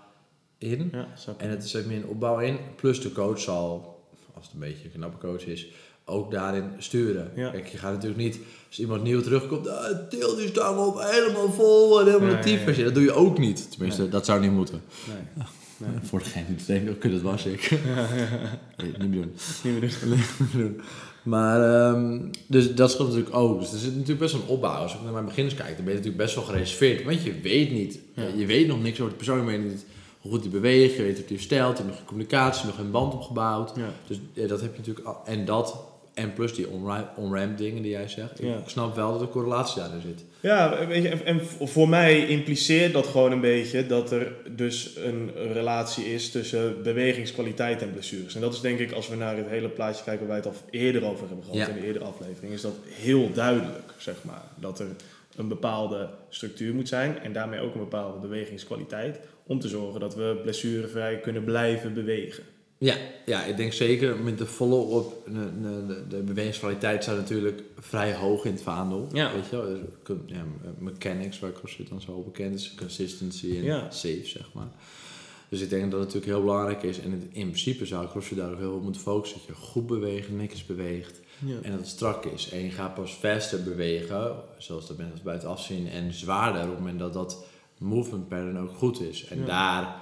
in. 0.59 0.93
En 1.37 1.51
het 1.51 1.65
is 1.65 1.77
ook 1.77 1.85
meer 1.85 1.97
een 1.97 2.07
opbouw 2.07 2.39
in. 2.39 2.59
Plus 2.77 3.01
de 3.01 3.13
coach 3.13 3.41
zal, 3.41 4.01
als 4.35 4.45
het 4.45 4.55
een 4.55 4.61
beetje 4.61 4.85
een 4.85 4.91
knappe 4.91 5.19
coach 5.19 5.47
is, 5.47 5.67
ook 6.05 6.31
daarin 6.31 6.65
sturen. 6.79 7.31
Ja. 7.37 7.51
Kijk, 7.51 7.67
je 7.67 7.79
gaat 7.79 7.93
natuurlijk 7.93 8.21
niet, 8.21 8.39
als 8.69 8.79
iemand 8.79 9.03
nieuw 9.03 9.21
terugkomt, 9.21 9.69
ah, 9.69 9.97
til 10.11 10.37
die 10.37 10.49
stang 10.49 10.79
op, 10.79 11.01
helemaal 11.01 11.53
vol 11.53 12.01
en 12.01 12.07
helemaal 12.07 12.29
Nee, 12.29 12.37
een 12.37 12.43
tyfus. 12.43 12.77
nee. 12.77 12.85
Dat 12.85 12.95
doe 12.95 13.03
je 13.03 13.13
ook 13.13 13.39
niet. 13.39 13.71
Tenminste, 13.71 14.01
Nee. 14.03 14.11
dat 14.11 14.25
zou 14.27 14.41
niet 14.41 14.53
moeten. 14.53 14.83
Nee, 15.07 15.89
Voor 16.09 16.19
degene 16.19 16.45
die 16.57 16.67
denkt, 16.67 16.91
oh, 16.91 16.99
kut, 16.99 17.13
dat 17.13 17.21
was 17.21 17.45
ik. 17.47 17.71
Nee, 18.77 18.91
niet 18.99 18.99
meer 18.99 19.21
doen. 19.21 19.33
niet 19.63 19.81
meer 19.81 19.81
doen. 19.81 20.11
niet 20.39 20.55
meer 20.55 20.63
doen. 20.65 20.81
Maar, 21.23 21.91
ehm, 21.91 22.21
dus 22.47 22.75
dat 22.75 22.91
scheelt 22.91 23.09
natuurlijk 23.09 23.37
ook. 23.37 23.61
Dus 23.61 23.73
er 23.73 23.79
zit 23.79 23.93
natuurlijk 23.93 24.19
best 24.19 24.33
wel 24.33 24.43
een 24.43 24.49
opbouw. 24.49 24.75
Als 24.83 24.95
ik 24.95 25.03
naar 25.03 25.13
mijn 25.13 25.25
beginners 25.25 25.55
kijk, 25.55 25.69
dan 25.77 25.85
ben 25.85 25.95
je 25.95 25.99
natuurlijk 25.99 26.25
best 26.25 26.35
wel 26.35 26.45
gereserveerd. 26.45 27.05
Want 27.05 27.23
je 27.23 27.41
weet 27.41 27.71
niet, 27.73 27.99
Ja. 28.15 28.23
je 28.37 28.47
weet 28.47 28.67
nog 28.67 28.83
niks 28.83 28.99
over 28.99 29.11
de 29.11 29.17
persoon. 29.17 29.39
Je 29.39 29.45
weet 29.45 29.65
niet 29.65 29.85
hoe 30.21 30.33
goed 30.33 30.41
hij 30.41 30.51
beweegt, 30.51 30.95
je 30.97 31.03
weet 31.03 31.17
hoe 31.17 31.25
hij 31.29 31.37
stelt. 31.37 31.71
Je 31.71 31.77
hebt 31.77 31.87
nog 31.87 31.97
geen 31.97 32.07
communicatie, 32.07 32.67
nog 32.67 32.75
geen 32.77 32.91
band 32.91 33.15
opgebouwd. 33.15 33.73
Dus 34.07 34.21
dat 34.49 34.61
heb 34.61 34.73
je 34.73 34.79
natuurlijk 34.79 35.07
al. 35.07 35.21
En 35.25 35.45
dat, 35.45 35.77
en 36.15 36.33
plus 36.33 36.55
die 36.55 36.69
on-ramp 36.69 37.09
on-ramp 37.17 37.59
dingen 37.59 37.83
die 37.83 37.91
jij 37.91 38.09
zegt. 38.09 38.39
Ja. 38.39 38.57
Ik 38.57 38.69
snap 38.69 38.95
wel 38.95 39.13
dat 39.13 39.21
er 39.21 39.29
correlatie 39.29 39.81
daarin 39.83 40.01
zit. 40.01 40.25
Ja, 40.41 40.87
weet 40.87 41.03
je, 41.03 41.09
en, 41.09 41.25
en 41.25 41.41
voor 41.69 41.89
mij 41.89 42.27
impliceert 42.27 42.93
dat 42.93 43.07
gewoon 43.07 43.33
een 43.33 43.41
beetje 43.41 43.87
dat 43.87 44.13
er 44.13 44.33
dus 44.57 44.97
een 44.97 45.31
relatie 45.53 46.05
is 46.15 46.31
tussen 46.31 46.83
bewegingskwaliteit 46.83 47.83
en 47.83 47.93
blessures. 47.93 48.35
En 48.35 48.41
dat 48.41 48.55
is 48.55 48.61
denk 48.61 48.79
ik, 48.79 48.93
als 48.93 49.09
we 49.09 49.17
naar 49.17 49.37
het 49.37 49.49
hele 49.49 49.69
plaatje 49.69 50.05
kijken 50.05 50.27
waar 50.27 50.41
wij 50.43 50.51
het 50.51 50.61
al 50.61 50.69
eerder 50.71 51.05
over 51.05 51.27
hebben 51.27 51.45
gehad 51.45 51.59
Ja. 51.59 51.69
in 51.69 51.81
de 51.81 51.87
eerdere 51.87 52.05
aflevering, 52.05 52.53
is 52.53 52.61
dat 52.61 52.75
heel 52.89 53.33
duidelijk, 53.33 53.93
zeg 53.97 54.15
maar. 54.23 54.43
Dat 54.55 54.79
er 54.81 54.87
een 55.37 55.49
bepaalde 55.49 56.09
structuur 56.29 56.75
moet 56.75 56.89
zijn 56.89 57.19
en 57.19 57.33
daarmee 57.33 57.61
ook 57.61 57.75
een 57.75 57.81
bepaalde 57.81 58.19
bewegingskwaliteit 58.19 59.21
om 59.47 59.61
te 59.61 59.69
zorgen 59.69 60.01
dat 60.01 60.15
we 60.15 60.39
blessurevrij 60.43 61.19
kunnen 61.21 61.45
blijven 61.45 61.95
bewegen. 61.95 62.43
Ja, 62.85 62.97
ja, 63.27 63.45
ik 63.45 63.57
denk 63.57 63.73
zeker 63.73 64.17
met 64.19 64.39
de 64.39 64.47
follow-up, 64.47 65.13
de, 65.27 65.61
de, 65.87 66.05
de 66.09 66.17
bewegingskwaliteit 66.23 67.03
staat 67.03 67.17
natuurlijk 67.17 67.63
vrij 67.79 68.15
hoog 68.15 68.45
in 68.45 68.53
het 68.53 68.63
vaandel. 68.63 69.09
Ja. 69.13 69.33
Weet 69.35 69.49
je 69.51 69.57
wel, 69.57 69.67
dus, 70.05 70.17
ja, 70.27 70.45
mechanics, 70.79 71.39
waar 71.39 71.53
CrossFit 71.53 71.89
dan 71.89 72.01
zo 72.01 72.23
bekend 72.23 72.55
is, 72.55 72.75
consistency 72.75 73.57
en 73.57 73.63
Ja. 73.65 73.91
safe, 73.91 74.27
zeg 74.27 74.53
maar. 74.53 74.69
Dus 75.49 75.61
ik 75.61 75.71
denk 75.71 75.83
dat 75.83 76.01
het 76.01 76.01
natuurlijk 76.01 76.33
heel 76.33 76.41
belangrijk 76.41 76.83
is. 76.83 76.99
En 77.01 77.13
in, 77.13 77.29
in 77.33 77.47
principe 77.47 77.87
zou 77.87 78.09
CrossFit 78.09 78.39
daar 78.39 78.53
ook 78.53 78.59
heel 78.59 78.73
op 78.75 78.83
moeten 78.83 79.03
focussen. 79.03 79.39
Dat 79.39 79.47
je 79.47 79.63
goed 79.63 79.87
beweegt, 79.87 80.31
niks 80.31 80.67
beweegt. 80.67 81.21
Ja. 81.39 81.55
En 81.63 81.71
dat 81.71 81.81
het 81.81 81.89
strak 81.89 82.25
is. 82.25 82.49
En 82.51 82.59
je 82.63 82.71
gaat 82.71 82.95
pas 82.95 83.13
faster 83.13 83.63
bewegen, 83.63 84.35
zoals 84.59 84.87
dat 84.87 84.97
mensen 84.97 85.25
buiten 85.25 85.49
afzien. 85.49 85.89
En 85.89 86.13
zwaarder 86.13 86.63
op 86.63 86.69
het 86.69 86.79
moment 86.79 86.99
dat 86.99 87.13
dat 87.13 87.45
movement 87.79 88.29
pattern 88.29 88.59
ook 88.59 88.71
goed 88.77 89.01
is. 89.01 89.25
En 89.25 89.45
daar, 89.45 90.01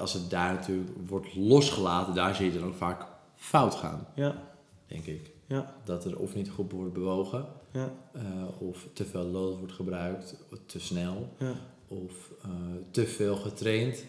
als 0.00 0.12
het 0.12 0.30
daar 0.30 0.52
natuurlijk 0.54 0.90
wordt 1.06 1.34
losgelaten, 1.34 2.14
daar 2.14 2.34
zie 2.34 2.52
je 2.52 2.58
dan 2.58 2.68
ook 2.68 2.74
vaak 2.74 3.06
fout 3.34 3.74
gaan, 3.74 4.06
Ja. 4.14 4.42
denk 4.86 5.04
ik. 5.06 5.30
Ja. 5.46 5.74
Dat 5.84 6.04
er 6.04 6.18
of 6.18 6.34
niet 6.34 6.50
goed 6.50 6.72
wordt 6.72 6.92
bewogen, 6.92 7.46
Ja. 7.72 7.92
eh, 8.12 8.22
of 8.58 8.86
te 8.92 9.04
veel 9.04 9.24
load 9.24 9.58
wordt 9.58 9.72
gebruikt, 9.72 10.36
te 10.66 10.80
snel, 10.80 11.28
Ja. 11.38 11.52
of 11.88 12.30
eh, 12.42 12.50
te 12.90 13.06
veel 13.06 13.36
getraind 13.36 14.04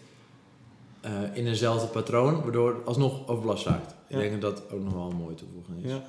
eh, 1.00 1.36
in 1.36 1.46
eenzelfde 1.46 1.86
patroon, 1.86 2.42
waardoor 2.42 2.74
het 2.74 2.86
alsnog 2.86 3.28
overbelast 3.28 3.66
raakt. 3.66 3.94
Ja. 4.08 4.18
Ik 4.20 4.30
denk 4.30 4.42
dat 4.42 4.56
dat 4.56 4.70
ook 4.72 4.82
nog 4.82 4.92
wel 4.92 5.10
een 5.10 5.16
mooie 5.16 5.34
toevoeging 5.34 5.84
is. 5.84 5.90
Ja. 5.90 6.02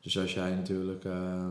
Dus 0.00 0.18
als 0.18 0.34
jij 0.34 0.50
natuurlijk 0.54 1.04
uh, 1.04 1.46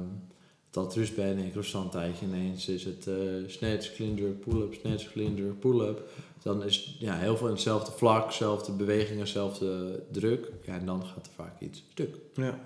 dat 0.69 0.95
rust 0.95 1.15
bent 1.15 1.39
en 1.39 1.45
je 1.45 1.51
crossant 1.51 1.83
een 1.85 1.89
tijdje 1.99 2.25
ineens 2.25 2.67
is 2.67 2.83
het 2.83 3.07
eh 3.07 3.15
snatch, 3.47 3.93
clean 3.95 4.39
pull-up, 4.39 4.73
snatch, 4.73 5.11
clean 5.11 5.57
pull-up. 5.59 6.09
Dan 6.43 6.63
is 6.63 6.95
ja, 6.99 7.17
heel 7.17 7.37
veel 7.37 7.47
in 7.47 7.53
hetzelfde 7.53 7.91
vlak, 7.91 8.27
dezelfde 8.29 8.71
bewegingen, 8.71 9.23
dezelfde 9.25 10.03
druk. 10.11 10.51
Ja, 10.65 10.77
en 10.79 10.85
dan 10.85 11.05
gaat 11.05 11.25
er 11.25 11.31
vaak 11.35 11.61
iets 11.61 11.83
stuk. 11.91 12.15
Ja. 12.33 12.59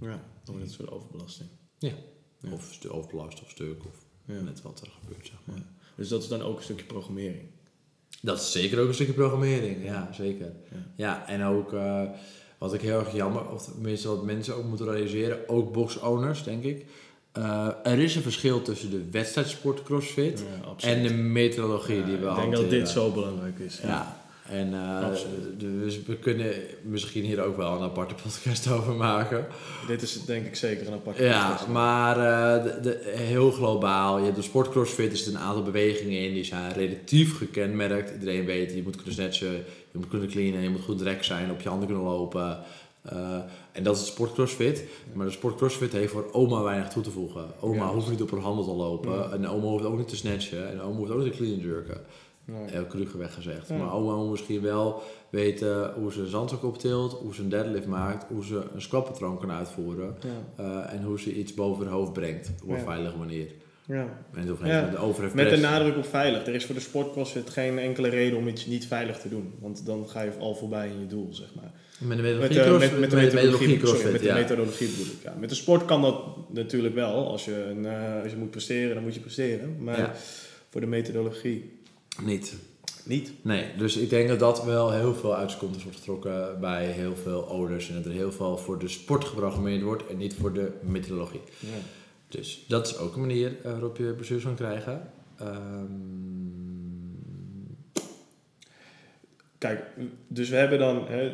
Ja. 0.00 0.22
Dan 0.44 0.54
wordt 0.54 0.62
het 0.62 0.72
soort 0.72 0.90
overbelasting. 0.90 1.48
Ja. 1.78 1.92
Of 2.52 2.68
stu- 2.72 2.88
overbelast 2.90 3.42
of 3.42 3.50
stuk 3.50 3.84
of 3.84 4.04
Ja. 4.24 4.40
net 4.40 4.62
wat 4.62 4.80
er 4.80 4.88
gebeurt, 5.00 5.26
zeg 5.26 5.36
maar. 5.44 5.56
Ja. 5.56 5.62
Dus 5.96 6.08
dat 6.08 6.22
is 6.22 6.28
dan 6.28 6.42
ook 6.42 6.56
een 6.56 6.62
stukje 6.62 6.84
programmering. 6.86 7.42
Dat 8.22 8.40
is 8.40 8.52
zeker 8.52 8.80
ook 8.80 8.88
een 8.88 8.94
stukje 8.94 9.12
programmering, 9.12 9.84
ja, 9.84 10.12
zeker. 10.12 10.52
Ja. 10.70 10.86
Ja, 10.96 11.28
en 11.28 11.42
ook 11.44 11.72
eh, 11.72 12.02
wat 12.58 12.74
ik 12.74 12.80
heel 12.80 12.98
erg 12.98 13.12
jammer, 13.14 13.50
of 13.50 13.64
tenminste 13.64 14.08
wat 14.08 14.24
mensen 14.24 14.54
ook 14.56 14.64
moeten 14.64 14.86
realiseren, 14.90 15.48
ook 15.48 15.72
box-owners, 15.72 16.42
denk 16.44 16.64
ik. 16.64 16.86
Eh, 17.34 17.68
er 17.82 17.98
is 17.98 18.14
een 18.16 18.22
verschil 18.22 18.62
tussen 18.62 18.90
de 18.90 19.02
wedstrijdsport 19.10 19.82
CrossFit 19.82 20.44
Ja, 20.78 20.88
en 20.88 21.02
de 21.02 21.14
methodologie 21.14 22.04
die 22.04 22.04
we 22.04 22.10
ik 22.12 22.20
denk 22.20 22.26
dat 22.36 22.36
hanteren. 22.36 22.68
dit 22.68 22.88
zo 22.88 23.10
belangrijk 23.10 23.58
is. 23.58 23.80
Ja, 23.82 24.16
en 24.48 24.74
dus 25.58 26.02
we 26.06 26.16
kunnen 26.16 26.52
misschien 26.82 27.24
hier 27.24 27.42
ook 27.42 27.56
wel 27.56 27.72
een 27.76 27.82
aparte 27.82 28.14
podcast 28.22 28.70
over 28.70 28.92
maken. 28.94 29.46
Dit 29.86 30.02
is 30.02 30.24
denk 30.24 30.46
ik 30.46 30.56
zeker 30.56 30.86
een 30.86 30.92
apart 30.92 31.16
Ja, 31.18 31.46
podcast. 31.48 31.68
maar 31.68 32.16
eh, 32.16 32.64
de, 32.64 32.80
de- 32.80 33.12
heel 33.16 33.50
globaal. 33.50 34.18
Je 34.18 34.24
hebt 34.24 34.36
de 34.36 34.42
sport 34.42 34.70
CrossFit, 34.70 35.10
er 35.10 35.16
zitten 35.16 35.34
een 35.34 35.40
aantal 35.46 35.62
bewegingen 35.62 36.18
in 36.20 36.32
die 36.34 36.44
zijn 36.44 36.72
relatief 36.72 37.36
gekenmerkt. 37.36 38.12
Iedereen 38.12 38.44
weet, 38.44 38.74
je 38.74 38.82
moet 38.82 38.96
kunnen 38.96 39.14
snatchen, 39.14 39.52
je 39.92 39.98
moet 39.98 40.08
kunnen 40.08 40.28
cleanen, 40.28 40.62
je 40.62 40.70
moet 40.70 40.82
goed 40.84 41.02
rek 41.02 41.24
zijn, 41.24 41.50
op 41.50 41.60
je 41.60 41.68
handen 41.68 41.86
kunnen 41.88 42.04
lopen. 42.06 42.58
Eh, 43.04 43.38
en 43.72 43.82
dat 43.82 43.94
is 43.96 44.00
de 44.00 44.06
sport 44.10 44.32
CrossFit. 44.32 44.84
Maar 45.12 45.26
de 45.26 45.32
sport 45.32 45.56
CrossFit 45.56 45.92
heeft 45.92 46.12
voor 46.12 46.28
oma 46.32 46.62
weinig 46.62 46.88
toe 46.88 47.02
te 47.02 47.10
voegen. 47.10 47.44
Oma 47.60 47.74
Ja. 47.84 47.92
hoeft 47.92 48.10
niet 48.10 48.22
op 48.22 48.30
haar 48.30 48.40
handen 48.40 48.64
te 48.64 48.70
lopen. 48.72 49.12
Ja. 49.12 49.30
En 49.30 49.48
oma 49.48 49.66
hoeft 49.66 49.84
ook 49.84 49.96
niet 49.98 50.08
te 50.08 50.16
snatchen. 50.16 50.70
En 50.70 50.80
oma 50.80 50.96
hoeft 50.98 51.10
ook 51.12 51.22
niet 51.22 51.30
te 51.32 51.36
clean 51.38 51.58
jerken. 51.58 52.00
Nee. 52.44 52.70
Heel 52.70 52.86
cruge 52.86 53.18
weggezegd. 53.18 53.68
Ja. 53.68 53.76
Maar 53.76 53.92
oma 53.92 54.16
moet 54.16 54.30
misschien 54.30 54.60
wel 54.62 55.02
weten 55.30 55.92
hoe 55.94 56.12
ze 56.12 56.20
een 56.20 56.26
zandzak 56.26 56.64
optilt, 56.64 57.12
hoe 57.12 57.34
ze 57.34 57.42
een 57.42 57.48
deadlift 57.48 57.86
maakt, 57.86 58.24
hoe 58.28 58.44
ze 58.44 58.62
een 58.74 58.82
squat 58.82 59.04
patroon 59.04 59.38
kan 59.38 59.50
uitvoeren. 59.50 60.16
Eh, 60.56 60.92
en 60.92 61.02
hoe 61.02 61.20
ze 61.20 61.34
iets 61.34 61.54
boven 61.54 61.84
haar 61.86 61.94
hoofd 61.94 62.12
brengt 62.12 62.52
op 62.62 62.68
een 62.70 62.80
veilige 62.80 63.16
manier. 63.16 63.46
Ja. 63.86 64.08
En 64.34 64.46
Ja. 64.66 64.86
met 65.16 65.16
de 65.16 65.34
Met 65.34 65.60
nadruk 65.60 65.96
op 65.96 66.04
veilig. 66.06 66.46
Er 66.46 66.54
is 66.54 66.64
voor 66.66 66.74
de 66.74 66.80
sport 66.80 67.12
CrossFit 67.12 67.50
geen 67.50 67.78
enkele 67.78 68.08
reden 68.08 68.38
om 68.38 68.48
iets 68.48 68.66
niet 68.66 68.86
veilig 68.86 69.20
te 69.20 69.28
doen. 69.28 69.52
Want 69.60 69.86
dan 69.86 70.08
ga 70.08 70.22
je 70.22 70.30
al 70.38 70.54
voorbij 70.54 70.88
in 70.88 71.00
je 71.00 71.06
doel, 71.06 71.28
zeg 71.34 71.54
maar. 71.54 71.72
Met 71.98 72.16
de 72.16 72.22
Met, 72.22 72.38
methodologie 72.38 72.90
met, 72.90 73.00
met 73.00 73.10
de 73.10 73.16
met 73.16 73.30
de 73.30 73.36
methodologie, 73.36 73.86
sorry, 73.86 74.12
met 74.12 74.22
de 74.22 74.32
methodologie 74.32 74.88
bedoel 74.88 75.06
ik. 75.06 75.22
Ja. 75.22 75.34
Met 75.38 75.48
de 75.48 75.54
sport 75.54 75.84
kan 75.84 76.02
dat 76.02 76.24
natuurlijk 76.50 76.94
wel. 76.94 77.28
Als 77.30 77.44
je, 77.44 77.64
een, 77.64 77.86
eh, 77.86 78.22
als 78.22 78.30
je 78.32 78.38
moet 78.38 78.50
presteren, 78.50 78.94
dan 78.94 79.02
moet 79.02 79.14
je 79.14 79.20
presteren. 79.20 79.76
Maar 79.78 79.98
Ja. 79.98 80.14
voor 80.70 80.80
de 80.80 80.86
methodologie 80.86 81.78
Niet. 82.22 82.54
niet. 83.04 83.32
Nee, 83.42 83.64
dus 83.76 83.96
ik 83.96 84.10
denk 84.10 84.28
dat 84.28 84.38
dat 84.38 84.64
wel 84.64 84.92
heel 84.92 85.14
veel 85.14 85.36
uit 85.36 85.48
zijn 85.50 85.60
komt 85.62 85.82
wordt 85.82 85.98
getrokken 85.98 86.60
bij 86.60 86.86
heel 86.86 87.16
veel 87.16 87.44
ouders. 87.48 87.88
En 87.88 87.94
dat 87.94 88.04
er 88.04 88.12
heel 88.12 88.32
veel 88.32 88.58
voor 88.58 88.78
de 88.78 88.88
sport 88.88 89.24
geprogrammeerd 89.24 89.82
wordt 89.82 90.06
en 90.06 90.16
niet 90.16 90.34
voor 90.34 90.52
de 90.52 90.70
methodologie. 90.82 91.40
Ja. 91.58 91.68
Dus 92.28 92.64
dat 92.68 92.86
is 92.86 92.98
ook 92.98 93.14
een 93.14 93.20
manier 93.20 93.56
eh, 93.62 93.70
waarop 93.70 93.96
je 93.96 94.12
blessures 94.12 94.44
kan 94.44 94.54
krijgen. 94.54 95.10
Ehm, 95.38 95.92
Kijk, 99.58 99.82
dus 100.28 100.48
we 100.48 100.56
hebben 100.56 100.78
dan... 100.78 101.06
Hè, 101.08 101.32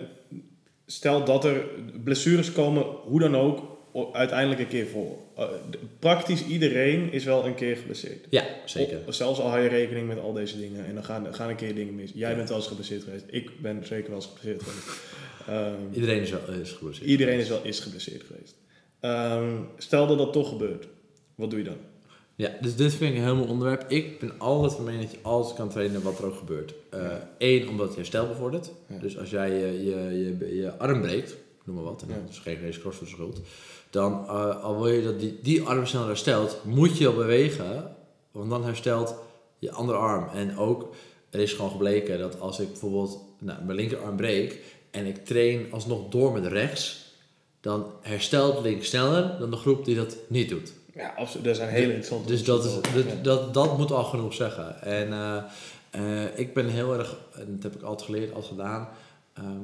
stel 0.91 1.25
dat 1.25 1.45
er 1.45 1.65
blessures 2.05 2.53
komen, 2.53 2.83
hoe 2.83 3.21
dan 3.21 3.37
ook, 3.37 3.69
uiteindelijk 4.13 4.61
een 4.61 4.69
keer 4.69 4.87
voor. 4.87 5.17
Eh, 5.37 5.49
praktisch 5.99 6.45
iedereen 6.47 7.13
is 7.13 7.25
wel 7.25 7.47
een 7.47 7.55
keer 7.55 7.77
geblesseerd. 7.77 8.27
ja, 8.31 8.45
zeker. 8.65 8.99
Zelfs 9.09 9.41
al 9.41 9.49
hou 9.49 9.63
je 9.63 9.69
rekening 9.69 10.07
met 10.07 10.19
al 10.19 10.33
deze 10.33 10.59
dingen 10.61 10.87
en 10.87 10.95
dan 10.95 11.05
gaan, 11.05 11.35
gaan 11.35 11.49
een 11.49 11.57
keer 11.57 11.75
dingen 11.75 11.95
mis. 11.95 12.11
Jij 12.15 12.31
Ja. 12.31 12.37
bent 12.37 12.49
wel 12.49 12.59
eens 12.59 12.67
geblesseerd 12.67 13.03
geweest. 13.05 13.25
Ik 13.27 13.61
ben 13.61 13.87
zeker 13.87 14.07
wel 14.11 14.17
eens 14.17 14.27
geblesseerd 14.27 14.63
geweest. 14.63 15.01
Iedereen 15.95 16.21
is, 16.23 16.31
wel- 16.31 16.41
is 16.61 16.73
geblesseerd. 16.73 17.09
iedereen 17.09 17.39
is 17.39 17.49
wel 17.49 17.63
eens 17.65 17.81
geblesseerd 17.81 18.23
geweest. 18.23 18.55
Ehm, 19.01 19.55
stel 19.79 20.07
dat 20.07 20.19
dat 20.19 20.33
toch 20.33 20.49
gebeurt. 20.49 20.87
Wat 21.35 21.51
doe 21.51 21.59
je 21.59 21.65
dan? 21.65 21.77
Ja, 22.41 22.51
dus 22.61 22.77
dit 22.77 22.95
vind 22.95 23.11
ik 23.11 23.19
een 23.19 23.25
heel 23.25 23.37
mooi 23.37 23.49
onderwerp. 23.49 23.85
Ik 23.89 24.19
ben 24.19 24.33
altijd 24.39 24.73
van 24.73 24.85
mening 24.85 25.03
dat 25.03 25.13
je 25.13 25.19
altijd 25.23 25.57
kan 25.57 25.69
trainen 25.69 26.03
wat 26.03 26.19
er 26.19 26.27
ook 26.27 26.37
gebeurt. 26.37 26.75
Eén, 27.39 27.69
omdat 27.69 27.87
het 27.87 27.97
herstel 27.97 28.29
bevordert. 28.29 28.71
Ja. 28.87 28.99
Dus 28.99 29.19
als 29.19 29.31
jij 29.31 29.51
je, 29.51 29.85
je, 29.85 30.19
je, 30.19 30.57
je 30.57 30.79
arm 30.79 31.01
breekt, 31.01 31.37
noem 31.65 31.75
maar 31.75 31.85
wat, 31.85 32.03
en 32.03 32.09
Ja. 32.09 32.15
dat 32.15 32.31
is 32.31 32.39
geen 32.39 32.61
race 32.63 32.81
cross 32.81 32.99
voor 32.99 33.07
schuld. 33.07 33.41
Dan, 33.91 34.25
eh, 34.27 34.65
al 34.65 34.83
wil 34.83 34.93
je 34.93 35.03
dat 35.03 35.21
die, 35.21 35.39
die 35.43 35.63
arm 35.63 35.87
snel 35.87 36.07
herstelt, 36.07 36.61
moet 36.65 36.99
je 36.99 37.07
al 37.07 37.15
bewegen. 37.15 37.97
Want 38.31 38.51
dan 38.51 38.65
herstelt 38.65 39.15
je 39.59 39.71
andere 39.73 39.99
arm. 39.99 40.29
En 40.35 40.57
ook, 40.59 40.95
er 41.31 41.41
is 41.41 41.53
gewoon 41.53 41.71
gebleken 41.71 42.19
dat 42.19 42.41
als 42.41 42.61
ik 42.61 42.69
bijvoorbeeld 42.69 43.25
nou, 43.39 43.65
mijn 43.65 43.77
linkerarm 43.77 44.17
breek 44.17 44.59
en 44.91 45.07
ik 45.07 45.25
train 45.25 45.67
alsnog 45.71 46.09
door 46.09 46.33
met 46.33 46.47
rechts, 46.47 47.10
dan 47.61 47.93
herstelt 48.01 48.63
links 48.63 48.89
sneller 48.89 49.39
dan 49.39 49.51
de 49.51 49.57
groep 49.57 49.85
die 49.85 49.95
dat 49.97 50.17
niet 50.29 50.49
doet. 50.49 50.73
Ja, 50.95 51.13
absoluut. 51.17 51.47
Er 51.47 51.55
zijn 51.55 51.69
hele 51.69 51.87
interessante 51.87 52.29
Dus 52.29 52.45
dat, 52.45 52.65
is, 52.65 52.73
dat, 52.95 53.25
dat, 53.25 53.55
dat 53.55 53.79
moet 53.79 53.93
al 53.93 54.05
genoeg 54.05 54.35
zeggen. 54.35 54.83
En 54.83 55.13
eh, 55.13 55.43
eh, 55.91 56.39
ik 56.39 56.55
ben 56.55 56.69
heel 56.69 56.99
erg, 56.99 57.17
en 57.35 57.47
dat 57.55 57.63
heb 57.63 57.75
ik 57.75 57.83
altijd 57.83 58.09
geleerd, 58.11 58.35
altijd 58.35 58.53
gedaan. 58.53 58.89
ehm, 59.33 59.61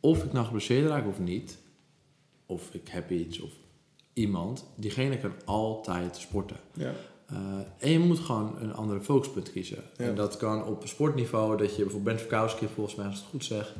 of 0.00 0.24
ik 0.24 0.32
nou 0.32 0.44
geblesseerd 0.44 0.88
raak 0.88 1.06
of 1.06 1.18
niet, 1.18 1.58
of 2.46 2.74
ik 2.74 2.88
heb 2.88 3.10
iets 3.10 3.40
of 3.40 3.50
iemand, 4.12 4.66
diegene 4.74 5.18
kan 5.18 5.32
altijd 5.44 6.16
sporten. 6.16 6.56
Ja. 6.72 6.92
Eh, 7.26 7.36
en 7.78 7.90
je 7.90 7.98
moet 7.98 8.18
gewoon 8.18 8.56
een 8.60 8.74
andere 8.74 9.00
focuspunt 9.00 9.52
kiezen. 9.52 9.82
Ja. 9.96 10.04
En 10.04 10.14
dat 10.14 10.36
kan 10.36 10.64
op 10.64 10.82
sportniveau, 10.86 11.56
dat 11.56 11.76
je 11.76 11.82
bijvoorbeeld 11.82 12.16
Ben 12.16 12.28
Verkowski, 12.28 12.66
volgens 12.74 12.96
mij 12.96 13.06
als 13.06 13.14
ik 13.14 13.20
het 13.20 13.30
goed 13.30 13.44
zeg, 13.44 13.74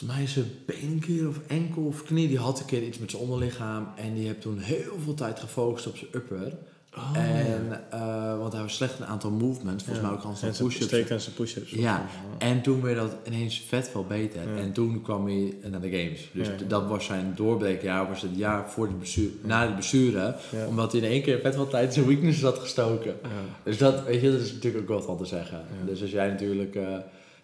volgens 0.00 0.18
mij 0.18 0.22
is 0.22 0.32
zijn 0.32 0.46
been 0.66 0.92
een 0.92 1.00
keer 1.00 1.28
of 1.28 1.40
enkel 1.46 1.82
of 1.82 2.02
knie, 2.02 2.28
die 2.28 2.38
had 2.38 2.60
een 2.60 2.66
keer 2.66 2.82
iets 2.82 2.98
met 2.98 3.10
zijn 3.10 3.22
onderlichaam 3.22 3.88
en 3.96 4.14
die 4.14 4.26
heeft 4.26 4.40
toen 4.40 4.58
heel 4.58 4.98
veel 5.04 5.14
tijd 5.14 5.40
gefocust 5.40 5.86
op 5.86 5.96
zijn 5.96 6.10
upper. 6.14 6.52
Oh, 6.96 7.16
en, 7.16 7.90
eh, 7.90 8.38
want 8.38 8.52
hij 8.52 8.62
was 8.62 8.74
slecht 8.74 8.98
een 8.98 9.06
aantal 9.06 9.30
movements, 9.30 9.84
volgens 9.84 10.06
mij 10.06 10.16
ook 10.16 10.22
al 10.22 10.34
zijn 10.36 10.52
push-ups. 10.52 10.84
steekt 10.84 11.10
en 11.10 11.20
zijn 11.20 11.34
push-ups. 11.34 11.70
Ja, 11.70 12.06
en 12.38 12.62
toen 12.62 12.82
werd 12.82 12.96
dat 12.96 13.16
ineens 13.26 13.60
vet 13.60 13.88
veel 13.88 14.04
beter. 14.04 14.48
Ja. 14.48 14.62
En 14.62 14.72
toen 14.72 15.02
kwam 15.02 15.26
hij 15.26 15.54
naar 15.70 15.80
de 15.80 15.90
games. 15.90 16.30
Dus 16.32 16.46
Ja, 16.46 16.54
dat 16.68 16.86
was 16.86 17.04
zijn 17.04 17.32
doorbreekjaar, 17.36 18.08
was 18.08 18.22
het 18.22 18.36
jaar 18.36 18.70
voor 18.70 18.88
de 18.88 18.94
blessure, 18.94 19.30
na 19.42 19.66
de 19.66 19.72
blessure. 19.72 20.34
Omdat 20.68 20.92
hij 20.92 21.00
in 21.00 21.06
één 21.06 21.22
keer 21.22 21.40
vet 21.40 21.54
veel 21.54 21.68
tijd 21.68 21.94
zijn 21.94 22.06
weaknesses 22.06 22.42
had 22.42 22.58
gestoken. 22.58 23.14
Dus 23.62 23.78
dat, 23.78 24.04
weet 24.04 24.20
je, 24.20 24.30
dat 24.32 24.40
is 24.40 24.52
natuurlijk 24.52 24.90
ook 24.90 24.96
wat 24.96 25.06
van 25.06 25.18
te 25.18 25.24
zeggen. 25.24 25.64
Dus 25.86 26.02
als 26.02 26.10
jij 26.10 26.28
natuurlijk 26.28 26.74
eh, 26.74 26.96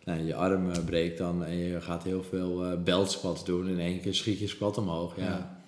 nou, 0.07 0.21
je 0.21 0.35
arm 0.35 0.71
eh, 0.71 0.85
breekt 0.85 1.19
dan 1.19 1.45
en 1.45 1.57
je 1.57 1.81
gaat 1.81 2.03
heel 2.03 2.23
veel 2.23 2.65
eh 2.65 2.83
belt 2.83 3.11
squats 3.11 3.45
doen. 3.45 3.69
In 3.69 3.81
één 3.81 4.01
keer 4.01 4.15
schiet 4.15 4.39
je 4.39 4.47
squat 4.47 4.79
omhoog. 4.79 5.17
Ja, 5.17 5.61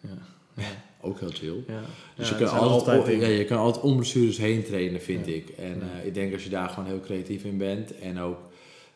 Ja. 0.00 0.08
Ja. 0.56 0.62
ook 1.00 1.20
heel 1.20 1.30
chill. 1.30 1.64
Ja. 1.66 1.82
Dus 2.16 2.28
je, 2.28 2.34
kan 2.34 2.48
altijd, 2.48 2.98
altijd 2.98 3.20
ja, 3.20 3.26
je 3.26 3.44
kan 3.44 3.58
altijd 3.58 3.84
om 3.84 3.96
blessures 3.96 4.38
heen 4.38 4.64
trainen, 4.64 5.00
vind 5.00 5.26
ik. 5.26 5.48
En 5.48 5.82
eh, 5.82 6.06
ik 6.06 6.14
denk 6.14 6.32
als 6.32 6.44
je 6.44 6.50
daar 6.50 6.68
gewoon 6.68 6.88
heel 6.88 7.00
creatief 7.00 7.44
in 7.44 7.58
bent 7.58 7.98
en 7.98 8.18
ook 8.18 8.38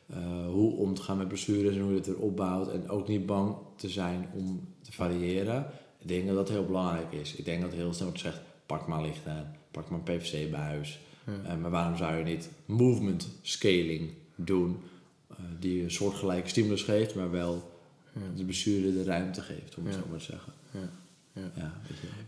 eh, 0.06 0.46
hoe 0.46 0.76
om 0.76 0.94
te 0.94 1.02
gaan 1.02 1.16
met 1.16 1.28
blessures 1.28 1.74
en 1.74 1.80
hoe 1.80 1.90
je 1.90 1.96
het 1.96 2.06
weer 2.06 2.18
opbouwt 2.18 2.72
en 2.72 2.90
ook 2.90 3.08
niet 3.08 3.26
bang 3.26 3.56
te 3.76 3.88
zijn 3.88 4.28
om 4.34 4.68
te 4.82 4.92
variëren. 4.92 5.66
Ik 5.98 6.08
denk 6.08 6.26
dat 6.26 6.36
dat 6.36 6.48
heel 6.48 6.66
belangrijk 6.66 7.12
is. 7.12 7.34
Ik 7.34 7.44
denk 7.44 7.62
dat 7.62 7.72
heel 7.72 7.92
snel 7.92 8.06
wordt 8.08 8.22
gezegd, 8.22 8.42
pak 8.66 8.86
maar 8.86 9.02
lichten, 9.02 9.54
pak 9.70 9.90
maar 9.90 10.00
PVC 10.00 10.50
bij 10.50 10.60
huis. 10.60 10.98
Ja. 11.26 11.50
Eh, 11.50 11.56
maar 11.56 11.70
waarom 11.70 11.96
zou 11.96 12.16
je 12.16 12.24
niet 12.24 12.50
movement 12.64 13.28
scaling 13.42 14.10
doen, 14.40 14.76
eh, 15.30 15.36
die 15.58 15.82
een 15.82 15.90
soortgelijke 15.90 16.48
stimulus 16.48 16.82
geeft, 16.82 17.14
maar 17.14 17.30
wel 17.30 17.70
Ja. 18.12 18.20
de 18.36 18.44
blessure 18.44 18.92
de 18.92 19.04
ruimte 19.04 19.40
geeft, 19.40 19.76
om 19.76 19.84
het 19.86 19.94
zo 19.94 20.00
maar 20.10 20.18
te 20.18 20.24
zeggen. 20.24 20.52
Ja. 20.70 20.90
Ja. 21.54 21.72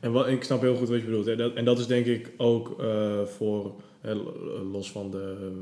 En 0.00 0.12
wat, 0.12 0.26
ik 0.28 0.42
snap 0.44 0.60
heel 0.60 0.76
goed 0.76 0.88
wat 0.88 0.98
je 0.98 1.04
bedoelt. 1.04 1.26
Hè. 1.26 1.36
Dat, 1.36 1.54
en 1.54 1.64
dat 1.64 1.78
is 1.78 1.86
denk 1.86 2.06
ik 2.06 2.32
ook 2.36 2.80
eh, 2.80 3.24
voor, 3.24 3.74
hè, 4.00 4.14
los 4.72 4.90
van 4.92 5.10
de 5.10 5.52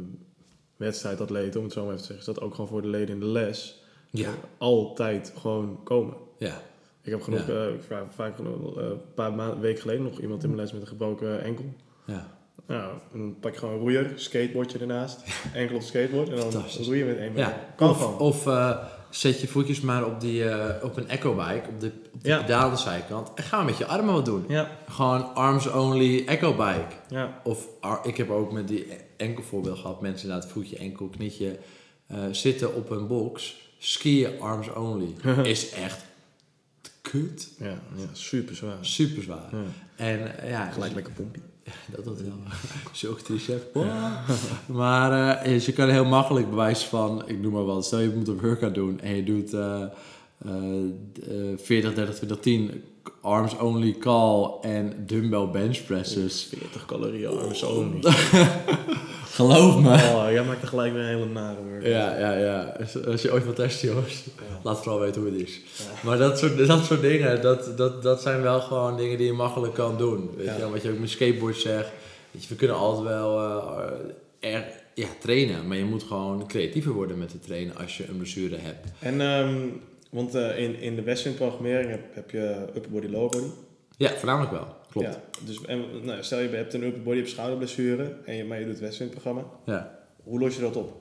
wedstrijdatleten, 0.77 1.59
om 1.61 1.65
het 1.65 1.75
zo 1.75 1.85
maar 1.85 1.95
even 1.95 2.07
te 2.07 2.13
zeggen, 2.13 2.29
is 2.33 2.35
dat 2.39 2.45
ook 2.45 2.55
gewoon 2.55 2.69
voor 2.71 2.83
de 2.83 2.89
leden 2.89 3.15
in 3.15 3.21
de 3.21 3.27
les 3.27 3.83
Ja. 4.11 4.35
altijd 4.59 5.33
gewoon 5.37 5.81
komen. 5.83 6.15
Ja. 6.39 6.63
Ik 7.03 7.11
heb 7.11 7.23
genoeg, 7.23 7.47
Ja. 7.47 7.67
eh, 7.67 7.75
ik 7.75 7.83
vraag 7.83 8.05
vaak 8.15 8.37
genoeg, 8.37 8.79
eh, 8.79 8.85
een 8.85 9.15
paar 9.15 9.33
maanden, 9.35 9.61
weken 9.61 9.81
geleden 9.81 10.03
nog 10.03 10.21
iemand 10.21 10.43
in 10.43 10.49
mijn 10.49 10.61
les 10.61 10.73
met 10.73 10.81
een 10.81 10.89
gebroken 10.89 11.43
enkel. 11.43 11.75
Ja. 12.07 12.38
Nou, 12.67 12.93
dan 13.13 13.37
pak 13.41 13.53
je 13.53 13.59
gewoon 13.59 13.75
een 13.75 13.81
roeier, 13.81 14.13
skateboardje 14.15 14.79
ernaast, 14.79 15.21
enkel 15.55 15.77
op 15.77 15.83
skateboard 15.83 16.29
en 16.29 16.37
dan 16.37 16.53
Fantastisch. 16.53 16.87
roei 16.87 16.99
je 16.99 17.05
met 17.05 17.19
één 17.19 17.33
been. 17.33 17.45
ja. 17.45 17.73
Kan 17.77 17.89
of 17.91 18.19
of 18.19 18.47
eh, 18.47 18.77
zet 19.11 19.41
je 19.41 19.49
voetjes 19.49 19.81
maar 19.81 20.07
op, 20.07 20.21
die, 20.21 20.49
eh, 20.49 20.85
op 20.85 20.97
een 20.97 21.09
eco-bike, 21.09 21.69
op 21.69 21.81
de, 21.81 21.93
op 22.13 22.23
de 22.23 22.29
Ja. 22.29 22.41
pedaal 22.41 22.63
aan 22.63 22.71
de 22.71 22.77
zijkant. 22.81 23.35
En 23.35 23.43
ga 23.43 23.63
met 23.63 23.77
je 23.79 23.87
armen 23.87 24.15
wat 24.15 24.25
doen. 24.25 24.45
Ja, 24.49 24.71
Gewoon 24.89 25.35
arms-only 25.35 26.25
eco-bike. 26.27 26.95
ja, 27.09 27.41
Of 27.45 27.67
ar- 27.81 28.07
ik 28.07 28.17
heb 28.17 28.31
ook 28.31 28.53
met 28.53 28.69
die 28.69 28.87
enkel 29.17 29.43
voorbeeld 29.43 29.79
gehad. 29.79 30.01
Mensen 30.01 30.29
laten 30.29 30.51
voetje, 30.51 30.77
enkel, 30.77 31.07
knietje 31.09 31.59
eh, 32.07 32.19
zitten 32.31 32.75
op 32.75 32.91
een 32.91 33.07
box. 33.07 33.57
Skiën 33.79 34.41
arms 34.41 34.73
only. 34.73 35.15
is 35.43 35.71
echt 35.71 36.05
kut. 37.03 37.49
ja, 37.59 37.67
ja, 37.97 38.07
super 38.13 38.57
zwaar. 38.57 38.77
Super 38.81 39.23
zwaar. 39.23 39.49
Ja. 39.53 39.63
En 39.97 40.49
ja, 40.49 40.71
Gelijk 40.71 40.95
lekker 40.95 41.13
pompie. 41.13 41.43
dat 41.95 42.05
dat 42.05 42.21
wel. 42.21 42.39
Zulke 42.93 43.23
tricep. 43.23 43.79
maar 44.67 45.41
eh, 45.43 45.59
je 45.59 45.73
kan 45.73 45.89
heel 45.89 46.05
makkelijk 46.05 46.51
bewijs 46.51 46.83
van, 46.85 47.29
ik 47.29 47.41
noem 47.41 47.53
maar 47.53 47.65
wat, 47.65 47.85
stel 47.85 47.99
je 47.99 48.13
moet 48.17 48.29
een 48.29 48.41
workout 48.41 48.75
doen 48.75 49.01
en 49.01 49.17
je 49.17 49.25
doet 49.25 49.53
eh, 49.53 49.83
eh, 50.45 51.53
eh, 51.53 51.59
40, 51.59 51.95
30, 51.95 52.15
20, 52.15 52.41
10 52.41 52.83
arms 53.21 53.57
only 53.57 53.93
call 53.99 54.61
en 54.63 55.05
dumbbell 55.07 55.49
bench 55.51 55.85
presses. 55.85 56.49
40 56.51 56.85
calorieën 56.85 57.39
arms 57.39 57.63
only. 57.63 58.01
Geloof 59.39 59.79
me. 59.81 59.89
Oh, 59.93 60.27
jij 60.31 60.45
maakt 60.45 60.63
er 60.63 60.69
gelijk 60.69 60.93
weer 60.93 61.03
een 61.03 61.09
hele 61.09 61.27
nare 61.27 61.63
workout. 61.63 61.85
Ja, 61.93 62.19
ja, 62.19 62.33
ja. 62.37 62.77
Als- 63.07 63.23
je 63.23 63.33
ooit 63.33 63.45
wat 63.45 63.57
test, 63.57 63.83
jongens, 63.83 64.23
Ja. 64.25 64.61
laat 64.63 64.79
vooral 64.79 65.01
weten 65.01 65.23
hoe 65.23 65.31
het 65.31 65.41
is. 65.41 65.61
Ja. 65.77 65.85
Maar 66.03 66.19
dat 66.19 66.39
soort, 66.39 66.67
dat 66.67 66.85
soort 66.85 67.01
dingen, 67.01 67.43
dat, 67.43 67.77
dat, 67.77 68.03
dat 68.03 68.23
zijn 68.23 68.43
wel 68.43 68.61
gewoon 68.61 68.97
dingen 68.97 69.19
die 69.19 69.27
je 69.27 69.33
makkelijk 69.33 69.75
kan 69.75 69.99
doen. 69.99 70.31
Weet 70.37 70.57
je, 70.59 70.71
wat 70.71 70.83
je 70.83 70.91
ook 70.91 70.99
met 70.99 71.11
skateboard 71.11 71.57
zegt. 71.57 71.89
Weet 72.31 72.43
je, 72.43 72.49
we 72.49 72.55
kunnen 72.55 72.77
altijd 72.77 73.05
wel 73.07 73.41
eh, 74.41 74.55
er, 74.55 74.65
ja, 74.95 75.07
trainen, 75.21 75.67
maar 75.69 75.77
je 75.77 75.85
moet 75.85 76.03
gewoon 76.03 76.47
creatiever 76.47 76.93
worden 76.93 77.19
met 77.19 77.33
het 77.33 77.43
trainen 77.43 77.77
als 77.77 77.97
je 77.97 78.09
een 78.09 78.17
blessure 78.17 78.57
hebt. 78.57 78.87
En, 78.99 79.21
ehm, 79.21 79.57
want 80.11 80.35
eh, 80.35 80.59
in, 80.59 80.81
in 80.81 80.95
de 80.97 81.03
Westwind 81.03 81.37
programmering 81.37 81.91
heb, 81.91 82.01
heb 82.15 82.31
je 82.31 82.65
upper 82.77 82.91
body, 82.91 83.07
lower 83.07 83.29
body. 83.31 83.47
Ja, 83.97 84.11
voornamelijk 84.17 84.53
wel. 84.53 84.67
Klopt. 84.99 85.15
Ja, 85.15 85.47
dus 85.47 85.65
en, 85.65 85.85
nou, 86.05 86.23
stel 86.23 86.39
je 86.39 86.49
hebt 86.49 86.75
een 86.75 86.83
upper 86.83 87.03
body 87.03 87.21
op 87.21 87.27
schouderblessure, 87.27 88.17
en 88.25 88.35
je, 88.35 88.45
maar 88.45 88.61
je 88.61 88.67
doet 88.67 88.99
het 88.99 89.11
programma. 89.11 89.45
Ja. 89.65 89.99
Hoe 90.23 90.39
los 90.39 90.55
je 90.55 90.61
dat 90.61 90.77
op? 90.77 90.97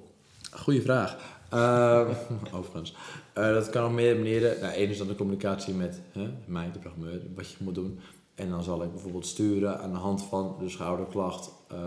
Goeie 0.51 0.81
vraag. 0.81 1.17
Eh, 1.49 2.09
overigens. 2.57 2.95
Eh, 3.33 3.53
dat 3.53 3.69
kan 3.69 3.85
op 3.85 3.91
meerdere 3.91 4.19
manieren. 4.19 4.59
Nou, 4.61 4.73
één 4.73 4.89
is 4.89 4.97
dan 4.97 5.07
de 5.07 5.15
communicatie 5.15 5.73
met 5.73 6.01
hè, 6.11 6.29
mij, 6.45 6.71
de 6.71 6.79
programmeur, 6.79 7.21
wat 7.35 7.49
je 7.49 7.55
moet 7.59 7.75
doen. 7.75 7.99
En 8.35 8.49
dan 8.49 8.63
zal 8.63 8.83
ik 8.83 8.91
bijvoorbeeld 8.91 9.25
sturen 9.25 9.79
aan 9.79 9.91
de 9.91 9.97
hand 9.97 10.23
van 10.23 10.55
de 10.59 10.69
schouderklacht 10.69 11.51
eh, 11.67 11.77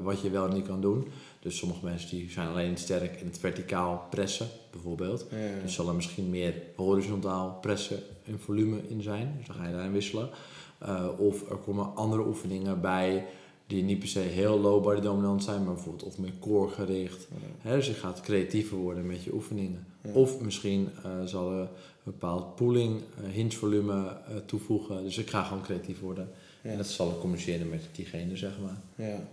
wat 0.00 0.20
je 0.20 0.30
wel 0.30 0.46
en 0.46 0.54
niet 0.54 0.66
kan 0.66 0.80
doen. 0.80 1.08
Dus 1.40 1.56
sommige 1.56 1.84
mensen 1.84 2.10
die 2.10 2.30
zijn 2.30 2.48
alleen 2.48 2.76
sterk 2.76 3.20
in 3.20 3.26
het 3.26 3.38
verticaal 3.38 4.06
pressen, 4.10 4.46
bijvoorbeeld. 4.70 5.26
Ja, 5.30 5.62
Dus 5.62 5.74
zal 5.74 5.88
er 5.88 5.94
misschien 5.94 6.30
meer 6.30 6.54
horizontaal 6.76 7.58
pressen 7.60 7.98
en 8.24 8.40
volume 8.40 8.80
in 8.88 9.02
zijn. 9.02 9.34
Dus 9.38 9.46
dan 9.46 9.56
ga 9.56 9.66
je 9.66 9.72
daarin 9.72 9.92
wisselen. 9.92 10.30
Eh, 10.78 11.08
of 11.18 11.50
er 11.50 11.56
komen 11.56 11.94
andere 11.94 12.26
oefeningen 12.26 12.80
bij 12.80 13.26
die 13.66 13.82
niet 13.82 13.98
per 13.98 14.08
se 14.08 14.18
heel 14.18 14.60
low 14.60 14.82
body 14.82 15.00
dominant 15.00 15.44
zijn, 15.44 15.64
maar 15.64 15.74
bijvoorbeeld 15.74 16.04
of 16.04 16.18
meer 16.18 16.32
core 16.40 16.70
gericht. 16.70 17.28
Dus 17.62 17.86
je 17.86 17.92
gaat 17.92 18.20
creatiever 18.20 18.76
worden 18.76 19.06
met 19.06 19.22
je 19.24 19.34
oefeningen. 19.34 19.86
Ja. 20.02 20.12
Of 20.12 20.40
misschien 20.40 20.88
eh, 21.04 21.24
zal 21.24 21.52
er 21.52 21.60
een 21.60 21.68
bepaald 22.04 22.54
pooling, 22.56 23.00
eh 23.00 23.30
hinge 23.30 23.50
volume 23.50 24.16
toevoegen. 24.46 25.02
Dus 25.02 25.18
ik 25.18 25.30
ga 25.30 25.42
gewoon 25.42 25.62
creatief 25.62 26.00
worden. 26.00 26.30
Ja. 26.62 26.70
En 26.70 26.76
dat 26.76 26.86
zal 26.86 27.10
ik 27.10 27.18
communiceren 27.18 27.68
met 27.68 27.88
diegene, 27.92 28.36
zeg 28.36 28.58
maar. 28.60 29.06
ja, 29.06 29.28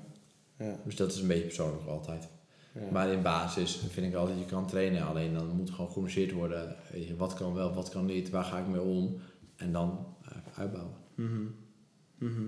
ja, 0.58 0.80
Dus 0.84 0.96
dat 0.96 1.12
is 1.12 1.19
een 1.22 1.28
beetje 1.28 1.43
persoonlijk 1.43 1.88
altijd. 1.88 2.28
ja. 2.74 2.82
Maar 2.91 3.10
in 3.10 3.22
basis 3.22 3.80
vind 3.89 4.08
ik 4.08 4.15
altijd, 4.15 4.39
je 4.39 4.46
kan 4.46 4.67
trainen. 4.67 5.08
Alleen 5.08 5.34
dan 5.34 5.48
moet 5.56 5.69
gewoon 5.69 5.88
gecommuniceerd 5.88 6.32
worden. 6.32 6.76
Wat 7.17 7.34
kan 7.34 7.54
wel, 7.54 7.74
wat 7.74 7.89
kan 7.89 8.06
niet, 8.06 8.30
waar 8.30 8.43
ga 8.43 8.58
ik 8.60 8.67
mee 8.67 8.82
om. 8.82 9.17
En 9.56 9.72
dan 9.72 10.06
uitbouwen. 10.56 10.93
Mhm. 11.15 11.45
Mhm. 12.17 12.47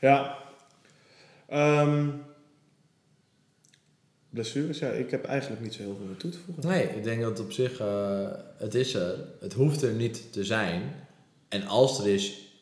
Ja. 0.00 0.38
Ehm, 1.48 2.10
blessures, 4.30 4.78
ja, 4.78 4.90
ik 4.90 5.10
heb 5.10 5.24
eigenlijk 5.24 5.62
niet 5.62 5.74
zo 5.74 5.82
heel 5.82 5.96
veel 6.06 6.16
toe 6.16 6.30
te 6.30 6.38
voegen. 6.38 6.68
Nee, 6.68 6.84
ik 6.86 7.04
denk 7.04 7.20
dat 7.20 7.40
op 7.40 7.52
zich, 7.52 7.80
eh, 7.80 8.30
het 8.56 8.74
is 8.74 8.94
er. 8.94 9.24
Het 9.40 9.52
hoeft 9.52 9.82
er 9.82 9.92
niet 9.92 10.32
te 10.32 10.44
zijn. 10.44 10.82
En 11.48 11.66
als 11.66 11.98
er 11.98 12.08
is, 12.08 12.52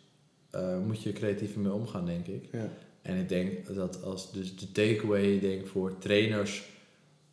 eh, 0.50 0.78
moet 0.78 1.02
je 1.02 1.12
creatiever 1.12 1.60
mee 1.60 1.72
omgaan, 1.72 2.06
denk 2.06 2.26
ik. 2.26 2.48
Ja. 2.52 2.68
En 3.02 3.16
ik 3.16 3.28
denk 3.28 3.74
dat 3.74 4.02
als 4.02 4.32
dus 4.32 4.56
de 4.56 4.72
takeaway 4.72 5.40
denk 5.40 5.66
voor 5.66 5.98
trainers 5.98 6.72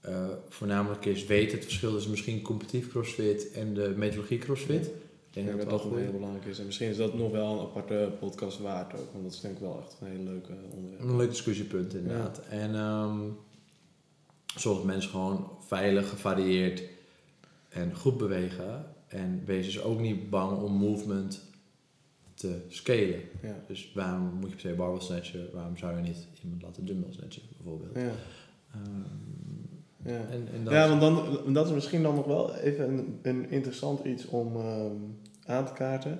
eh, 0.01 0.27
voornamelijk 0.49 1.05
is, 1.05 1.25
weet 1.25 1.51
het 1.51 1.63
verschil 1.63 1.91
tussen 1.91 2.11
misschien 2.11 2.41
competitief 2.41 2.89
crossfit 2.89 3.51
en 3.51 3.73
de 3.73 3.93
methodologie 3.97 4.37
crossfit. 4.37 4.89
Ik 5.33 5.37
denk 5.37 5.47
denk 5.47 5.69
dat 5.69 5.69
dat 5.69 5.89
wel 5.89 5.99
heel 5.99 6.11
belangrijk 6.11 6.45
is. 6.45 6.59
En 6.59 6.65
misschien 6.65 6.89
is 6.89 6.97
dat 6.97 7.13
nog 7.13 7.31
wel 7.31 7.53
een 7.53 7.59
aparte 7.65 8.11
podcast 8.19 8.59
waard 8.59 8.93
ook. 8.93 9.11
Want 9.11 9.23
dat 9.23 9.33
is 9.33 9.39
denk 9.39 9.53
ik 9.53 9.59
wel 9.61 9.79
echt 9.83 9.97
een 10.01 10.07
hele 10.07 10.23
leuke 10.23 10.51
onderwerp. 10.73 11.01
Een 11.03 11.17
leuk 11.17 11.29
discussiepunt 11.29 11.93
inderdaad. 11.93 12.41
En 12.49 12.75
ehm 12.75 13.19
zorg 14.55 14.77
dat 14.77 14.85
mensen 14.85 15.09
gewoon 15.11 15.51
veilig, 15.59 16.09
gevarieerd 16.09 16.83
en 17.69 17.95
goed 17.95 18.17
bewegen. 18.17 18.85
En 19.07 19.41
wees 19.45 19.65
dus 19.65 19.81
ook 19.81 19.99
niet 19.99 20.29
bang 20.29 20.57
om 20.61 20.73
movement 20.73 21.41
te 22.33 22.61
scalen. 22.67 23.21
Ja. 23.41 23.63
Dus 23.67 23.91
waarom 23.95 24.33
moet 24.33 24.49
je 24.49 24.55
per 24.55 24.59
se 24.69 24.73
barbell 24.75 24.99
snatchen? 25.01 25.49
Waarom 25.53 25.77
zou 25.77 25.95
je 25.95 26.01
niet 26.01 26.27
iemand 26.43 26.61
laten 26.61 26.85
dumbbell 26.85 27.11
snatchen 27.13 27.41
bijvoorbeeld? 27.57 27.95
Ja. 27.95 28.11
Ehm, 28.73 29.01
Ja. 30.05 30.27
en, 30.29 30.47
en 30.53 30.63
dat 30.63 30.73
ja, 30.73 30.87
want 30.97 31.01
dan, 31.01 31.53
dat 31.53 31.65
is 31.67 31.73
misschien 31.73 32.03
dan 32.03 32.15
nog 32.15 32.25
wel 32.25 32.55
even 32.55 32.89
een, 32.89 33.19
een 33.21 33.49
interessant 33.49 34.05
iets 34.05 34.25
om 34.25 34.55
ehm, 34.55 34.95
aan 35.51 35.65
te 35.65 35.73
kaarten. 35.73 36.19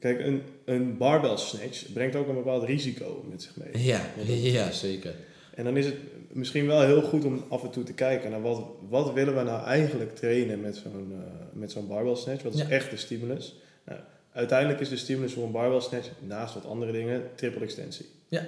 Kijk, 0.00 0.20
een, 0.20 0.42
een 0.64 0.96
barbell 0.96 1.36
snatch 1.36 1.92
brengt 1.92 2.16
ook 2.16 2.28
een 2.28 2.34
bepaald 2.34 2.62
risico 2.64 3.24
met 3.30 3.42
zich 3.42 3.52
mee. 3.56 3.84
ja, 3.84 4.00
ja, 4.58 4.70
zeker. 4.70 5.14
En 5.54 5.64
dan 5.64 5.76
is 5.76 5.84
het 5.86 5.94
misschien 6.28 6.66
wel 6.66 6.80
heel 6.82 7.02
goed 7.02 7.24
om 7.24 7.44
af 7.48 7.62
en 7.62 7.70
toe 7.70 7.84
te 7.84 7.92
kijken 7.92 8.30
naar 8.30 8.42
wat, 8.42 8.62
wat 8.88 9.12
willen 9.12 9.36
we 9.36 9.42
nou 9.42 9.64
eigenlijk 9.66 10.14
trainen 10.16 10.60
met 10.60 10.76
zo'n 10.76 11.12
eh, 11.12 11.32
met 11.52 11.70
zo'n 11.72 11.86
barbell 11.86 12.14
snatch. 12.14 12.42
Wat 12.42 12.54
is 12.54 12.60
Ja. 12.60 12.68
echt 12.68 12.90
de 12.90 12.96
stimulus? 12.96 13.54
Nou, 13.84 14.00
uiteindelijk 14.32 14.80
is 14.80 14.88
de 14.88 14.96
stimulus 14.96 15.32
voor 15.32 15.44
een 15.44 15.50
barbell 15.52 15.80
snatch, 15.80 16.08
naast 16.20 16.54
wat 16.54 16.64
andere 16.66 16.92
dingen, 16.92 17.22
triple 17.34 17.60
extensie. 17.64 18.06
Ja. 18.28 18.46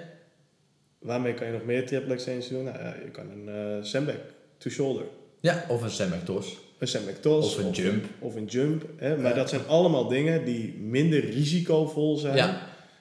Waarmee 0.99 1.35
kan 1.35 1.47
je 1.47 1.53
nog 1.53 1.65
meer 1.65 1.87
triple 1.87 2.13
extensie 2.15 2.53
doen? 2.53 2.65
Nou, 2.65 2.79
ja, 2.79 2.95
je 3.05 3.11
kan 3.11 3.31
een 3.31 3.49
eh 3.49 3.85
sandbag 3.85 4.15
to 4.59 4.71
shoulder. 4.71 5.05
Ja, 5.41 5.65
of 5.69 5.83
een 5.83 5.91
sandbag 5.91 6.23
toss. 6.25 6.59
Een 6.79 6.89
sandbag 6.89 7.15
toss. 7.15 7.57
Of 7.57 7.65
een 7.65 7.71
jump. 7.71 8.05
Of 8.19 8.35
een 8.35 8.45
jump. 8.45 8.85
Hè? 8.97 9.17
Maar 9.17 9.35
dat 9.35 9.49
zijn 9.49 9.67
allemaal 9.67 10.09
dingen 10.09 10.45
die 10.45 10.75
minder 10.75 11.21
risicovol 11.31 12.17
zijn. 12.17 12.57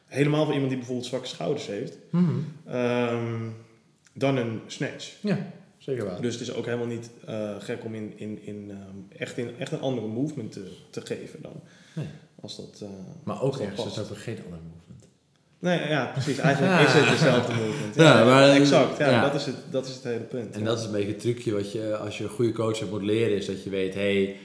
Helemaal 0.05 0.43
voor 0.43 0.53
iemand 0.53 0.69
die 0.69 0.77
bijvoorbeeld 0.79 1.07
zwakke 1.07 1.27
schouders 1.27 1.67
heeft. 1.67 1.97
ehm, 2.65 3.49
dan 4.13 4.37
een 4.37 4.61
snatch. 4.67 5.13
Ja, 5.21 5.51
zeker 5.77 6.05
waar. 6.05 6.21
Dus 6.21 6.33
het 6.33 6.41
is 6.41 6.53
ook 6.53 6.65
helemaal 6.65 6.87
niet 6.87 7.09
eh, 7.25 7.55
gek 7.59 7.83
om 7.85 7.95
in, 7.95 8.13
in, 8.15 8.39
in, 8.41 8.67
ehm, 8.71 9.21
echt, 9.21 9.37
in 9.37 9.57
echt 9.59 9.71
een 9.71 9.79
andere 9.81 10.07
movement 10.07 10.51
te, 10.51 10.71
te 10.89 11.01
geven 11.01 11.41
dan. 11.41 11.61
Nee. 11.95 12.05
Als 12.41 12.55
dat, 12.57 12.79
eh, 12.81 12.87
Maar 13.23 13.41
ook 13.41 13.51
dat 13.51 13.61
ergens 13.61 13.97
is 13.97 14.09
ook 14.11 14.17
geen 14.17 14.37
andere 14.45 14.61
movement. 14.61 14.86
Nee, 15.59 15.87
ja, 15.87 16.05
precies. 16.05 16.37
Eigenlijk 16.37 16.87
is 16.87 16.93
het 16.93 17.09
dezelfde 17.19 17.53
movement. 17.53 17.95
Ja, 17.95 18.23
maar- 18.25 18.49
exact. 18.49 18.97
Ja, 18.97 19.09
ja. 19.09 19.21
Dat, 19.21 19.35
is 19.35 19.45
het, 19.45 19.55
dat 19.69 19.87
is 19.87 19.93
het 19.93 20.03
hele 20.03 20.19
punt. 20.19 20.53
En 20.55 20.59
ja. 20.59 20.65
dat 20.65 20.79
is 20.79 20.85
een 20.85 20.91
beetje 20.91 21.11
het 21.11 21.19
trucje 21.19 21.53
wat 21.53 21.71
je 21.71 21.97
als 21.97 22.17
je 22.17 22.23
een 22.23 22.29
goede 22.29 22.51
coach 22.51 22.79
hebt 22.79 22.91
moet 22.91 23.01
leren, 23.01 23.37
is 23.37 23.45
dat 23.45 23.63
je 23.63 23.69
weet, 23.69 23.93
hé, 23.93 24.01
hey, 24.01 24.35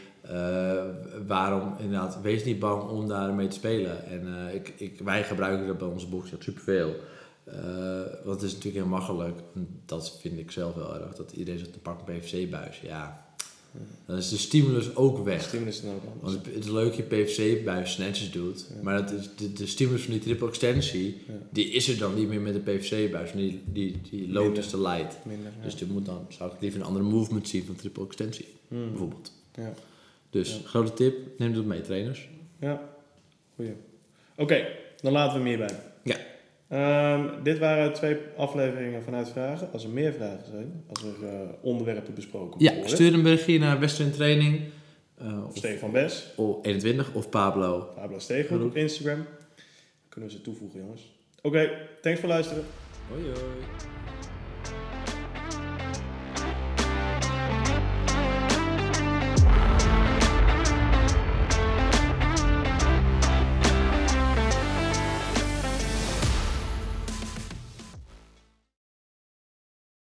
waarom 1.27 1.75
inderdaad, 1.79 2.18
wees 2.22 2.44
niet 2.44 2.59
bang 2.59 2.83
om 2.83 3.09
daarmee 3.09 3.48
te 3.48 3.55
spelen. 3.55 4.07
En 4.07 4.46
eh, 4.48 4.55
ik, 4.55 4.72
ik, 4.77 5.01
wij 5.05 5.25
gebruiken 5.25 5.66
dat 5.66 5.79
bij 5.79 5.88
onze 5.88 6.09
box 6.09 6.31
superveel. 6.38 6.94
Eh 7.44 7.55
want 8.25 8.40
het 8.40 8.51
is 8.51 8.55
natuurlijk 8.55 8.85
heel 8.85 8.98
makkelijk, 8.98 9.40
dat 9.87 10.18
vind 10.20 10.38
ik 10.38 10.51
zelf 10.51 10.75
wel 10.75 10.94
erg, 10.94 11.14
dat 11.14 11.33
iedereen 11.33 11.59
zegt, 11.59 11.83
pak 11.83 11.98
een 11.98 12.18
PVC-buis. 12.18 12.81
Ja, 12.81 13.27
dan 14.06 14.16
is 14.16 14.28
de 14.28 14.37
stimulus 14.37 14.96
ook 14.96 15.24
weg. 15.24 15.42
Stimulus 15.42 15.76
is 15.82 15.85
anders. 15.88 16.04
Want 16.20 16.46
het 16.46 16.64
is 16.64 16.70
leuk 16.70 16.94
je 16.94 17.02
PVC-buis 17.02 17.92
snatches 17.92 18.30
doet, 18.30 18.66
Ja. 18.74 18.82
maar 18.82 18.96
dat 19.06 19.11
is 19.20 19.28
de, 19.37 19.52
de 19.52 19.66
stimulus 19.66 20.02
van 20.02 20.12
die 20.12 20.20
triple 20.22 20.48
extensie, 20.48 21.16
Ja. 21.28 21.32
die 21.50 21.66
is 21.70 21.88
er 21.88 21.98
dan 21.98 22.14
niet 22.14 22.28
meer 22.28 22.40
met 22.40 22.54
de 22.54 22.61
PVC-buis. 22.72 23.32
Die, 23.32 23.61
die, 23.72 24.00
die 24.11 24.26
Minder. 24.28 24.58
is 24.58 24.66
te 24.68 24.80
light. 24.80 25.16
Minder. 25.24 25.52
Ja. 25.58 25.64
Dus 25.64 25.76
dit 25.76 25.88
moet 25.88 26.06
dan, 26.06 26.26
zou 26.28 26.52
ik 26.52 26.61
liever 26.61 26.80
een 26.80 26.87
andere 26.87 27.04
movement 27.04 27.48
zien 27.48 27.64
van 27.64 27.74
triple 27.76 28.04
extensie, 28.06 28.46
Hmm. 28.68 28.88
bijvoorbeeld. 28.90 29.32
Ja. 29.54 29.72
Dus, 30.30 30.61
grote 30.64 30.92
tip, 30.92 31.14
neem 31.38 31.54
dat 31.54 31.64
mee 31.64 31.80
trainers. 31.80 32.28
Ja, 32.61 32.88
goeie. 33.56 33.72
Oké, 34.37 34.66
dan 35.00 35.12
laten 35.12 35.32
we 35.42 35.48
hem 35.48 35.58
hierbij. 35.58 35.78
Ja. 36.04 36.16
Ehm, 36.72 37.42
dit 37.42 37.58
waren 37.58 37.92
twee 37.92 38.16
afleveringen 38.37 39.02
vanuit 39.02 39.28
vragen. 39.30 39.68
Als 39.72 39.85
er 39.85 39.90
meer 39.90 40.12
vragen 40.12 40.46
zijn, 40.50 40.85
als 40.88 41.02
er 41.02 41.28
eh, 41.28 41.35
onderwerpen 41.61 42.14
besproken 42.14 42.48
moeten 42.48 42.66
Ja, 42.68 42.72
worden. 42.74 42.96
stuur 42.96 43.14
een 43.14 43.22
berichtje 43.22 43.58
naar 43.58 43.80
Western 43.80 44.11
Training. 44.12 44.61
eh, 45.18 45.46
Of 45.48 45.56
Stefan 45.56 45.90
Bes, 45.90 46.32
of 46.37 46.64
21 46.66 47.14
of 47.14 47.28
Pablo. 47.28 47.88
Pablo 47.94 48.18
Steven 48.18 48.62
op 48.64 48.76
Instagram. 48.76 49.26
Kunnen 50.08 50.30
we 50.30 50.37
ze 50.37 50.42
toevoegen, 50.42 50.80
jongens. 50.80 51.12
Oké, 51.42 51.70
thanks 52.00 52.20
voor 52.20 52.28
luisteren. 52.28 52.64
Hoi 53.11 53.22
hoi. 53.22 54.02